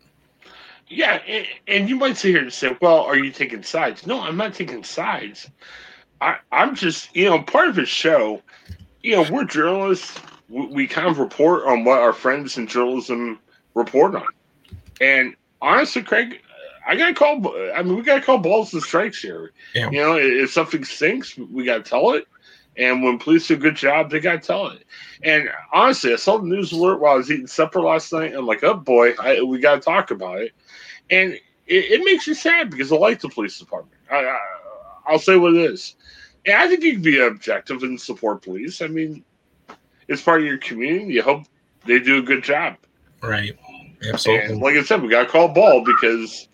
Yeah, 0.86 1.22
and, 1.26 1.46
and 1.66 1.88
you 1.88 1.96
might 1.96 2.18
sit 2.18 2.32
here 2.32 2.42
and 2.42 2.52
say, 2.52 2.76
"Well, 2.82 2.98
are 2.98 3.16
you 3.16 3.30
taking 3.30 3.62
sides?" 3.62 4.06
No, 4.06 4.20
I'm 4.20 4.36
not 4.36 4.52
taking 4.52 4.84
sides. 4.84 5.50
I, 6.20 6.36
I'm 6.52 6.74
just, 6.74 7.14
you 7.16 7.24
know, 7.24 7.40
part 7.40 7.68
of 7.68 7.76
his 7.76 7.88
show. 7.88 8.42
You 9.02 9.16
know, 9.16 9.26
we're 9.30 9.44
journalists. 9.44 10.20
We, 10.50 10.66
we 10.66 10.86
kind 10.86 11.08
of 11.08 11.18
report 11.18 11.64
on 11.64 11.84
what 11.84 12.00
our 12.00 12.12
friends 12.12 12.58
in 12.58 12.66
journalism 12.66 13.38
report 13.74 14.14
on, 14.14 14.26
and 15.00 15.34
honestly, 15.62 16.02
Craig, 16.02 16.42
I 16.88 16.96
gotta 16.96 17.14
call. 17.14 17.55
I 17.74 17.83
mean, 17.83 17.96
we 17.96 18.03
gotta 18.03 18.22
call 18.22 18.38
balls 18.38 18.72
and 18.72 18.83
strikes 18.83 19.20
here. 19.20 19.53
Yeah. 19.74 19.90
You 19.90 20.01
know, 20.01 20.16
if 20.16 20.51
something 20.51 20.85
stinks, 20.85 21.37
we 21.37 21.64
gotta 21.64 21.83
tell 21.83 22.12
it. 22.12 22.27
And 22.77 23.03
when 23.03 23.18
police 23.18 23.48
do 23.48 23.55
a 23.55 23.57
good 23.57 23.77
job, 23.77 24.11
they 24.11 24.20
gotta 24.20 24.38
tell 24.38 24.68
it. 24.68 24.85
And 25.22 25.51
honestly, 25.72 26.12
I 26.12 26.16
saw 26.16 26.38
the 26.38 26.46
news 26.46 26.72
alert 26.72 27.01
while 27.01 27.14
I 27.14 27.16
was 27.16 27.31
eating 27.31 27.46
supper 27.46 27.81
last 27.81 28.12
night. 28.12 28.35
I'm 28.35 28.46
like, 28.46 28.64
oh 28.64 28.74
boy, 28.74 29.12
I, 29.20 29.42
we 29.42 29.59
gotta 29.59 29.81
talk 29.81 30.11
about 30.11 30.40
it 30.40 30.53
and 31.11 31.33
it, 31.33 31.42
it, 31.66 32.05
makes 32.05 32.27
you 32.27 32.35
sad 32.35 32.70
because 32.70 32.92
I 32.92 32.96
like 32.96 33.20
the 33.20 33.29
police 33.29 33.59
department. 33.59 34.01
I, 34.11 34.38
I, 35.07 35.12
will 35.12 35.18
say 35.18 35.37
what 35.37 35.55
it 35.55 35.70
is. 35.70 35.96
And 36.46 36.57
I 36.57 36.68
think 36.68 36.83
you 36.83 36.94
can 36.94 37.03
be 37.03 37.18
objective 37.20 37.83
and 37.83 38.01
support 38.01 38.42
police. 38.42 38.81
I 38.81 38.88
mean, 38.88 39.24
it's 40.07 40.22
part 40.22 40.40
of 40.40 40.46
your 40.46 40.59
community. 40.59 41.14
You 41.14 41.22
hope 41.22 41.44
they 41.85 41.98
do 41.98 42.18
a 42.18 42.22
good 42.22 42.42
job. 42.42 42.77
Right. 43.22 43.59
Absolutely. 44.09 44.53
And 44.53 44.62
like 44.62 44.77
I 44.77 44.83
said, 44.83 45.03
we 45.03 45.09
got 45.09 45.24
to 45.24 45.29
call 45.29 45.48
ball 45.48 45.85
because 45.85 46.48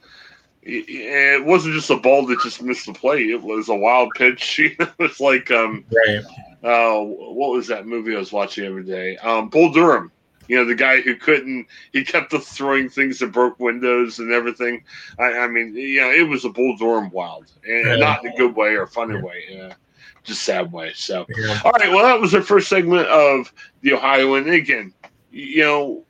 it, 0.66 1.44
wasn't 1.44 1.74
just 1.74 1.90
a 1.90 1.96
ball 1.96 2.26
that 2.26 2.40
just 2.40 2.62
missed 2.62 2.86
the 2.86 2.92
play. 2.92 3.22
It 3.24 3.42
was 3.42 3.68
a 3.68 3.74
wild 3.74 4.10
pitch. 4.16 4.58
it 4.78 4.98
was 4.98 5.20
like, 5.20 5.50
um, 5.50 5.84
right. 5.92 6.24
Uh, 6.62 7.00
what 7.02 7.50
was 7.50 7.66
that 7.66 7.86
movie 7.86 8.16
I 8.16 8.18
was 8.18 8.32
watching 8.32 8.64
every 8.64 8.84
day? 8.84 9.18
Um, 9.18 9.50
Bull 9.50 9.70
Durham 9.70 10.10
you 10.48 10.56
know, 10.56 10.64
the 10.64 10.74
guy 10.74 11.00
who 11.00 11.16
couldn't, 11.16 11.66
he 11.92 12.04
kept 12.04 12.32
throwing 12.32 12.88
things 12.88 13.18
that 13.18 13.32
broke 13.32 13.58
windows 13.58 14.18
and 14.18 14.32
everything. 14.32 14.84
I, 15.18 15.38
I 15.38 15.48
mean, 15.48 15.74
you 15.74 16.00
know, 16.00 16.10
it 16.10 16.28
was 16.28 16.44
a 16.44 16.50
Bull 16.50 16.76
Durham 16.76 17.10
wild, 17.10 17.50
and 17.66 17.86
yeah. 17.86 17.96
not 17.96 18.24
in 18.24 18.32
a 18.32 18.36
good 18.36 18.54
way 18.54 18.76
or 18.76 18.86
funny 18.86 19.14
yeah. 19.14 19.22
way, 19.22 19.44
yeah, 19.48 19.74
just 20.22 20.42
sad 20.42 20.72
way. 20.72 20.92
So, 20.94 21.26
yeah. 21.36 21.60
all 21.64 21.72
right, 21.72 21.90
well, 21.90 22.04
that 22.04 22.20
was 22.20 22.32
the 22.32 22.42
first 22.42 22.68
segment 22.68 23.06
of 23.08 23.52
the 23.82 23.94
Ohioan. 23.94 24.44
And 24.44 24.54
again, 24.54 24.92
you 25.30 25.62
know, 25.62 26.04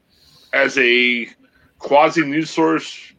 as 0.52 0.76
a 0.78 1.28
quasi 1.78 2.22
news 2.22 2.50
source, 2.50 3.12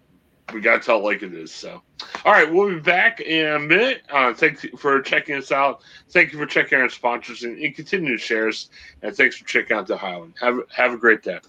we 0.53 0.62
got 0.62 0.81
to 0.81 0.86
tell 0.86 1.03
like 1.03 1.23
it 1.23 1.34
is. 1.34 1.51
So, 1.51 1.81
all 2.23 2.31
right, 2.31 2.51
we'll 2.51 2.69
be 2.69 2.79
back 2.79 3.21
in 3.21 3.47
a 3.47 3.60
minute. 3.60 4.03
Uh, 4.10 4.34
thanks 4.34 4.65
for 4.77 5.01
checking 5.01 5.36
us 5.36 5.51
out. 5.51 5.81
Thank 6.10 6.34
you 6.34 6.39
for 6.39 6.45
checking 6.45 6.79
our 6.79 6.89
sponsors 6.89 7.43
and, 7.43 7.58
and 7.58 7.75
continue 7.75 8.12
to 8.12 8.21
share 8.21 8.49
us. 8.49 8.69
And 9.01 9.15
thanks 9.15 9.38
for 9.38 9.45
checking 9.45 9.75
out 9.75 9.88
the 9.88 9.95
Ohioan. 9.95 10.34
Have 10.39 10.60
have 10.69 10.93
a 10.93 10.97
great 10.97 11.23
day. 11.23 11.39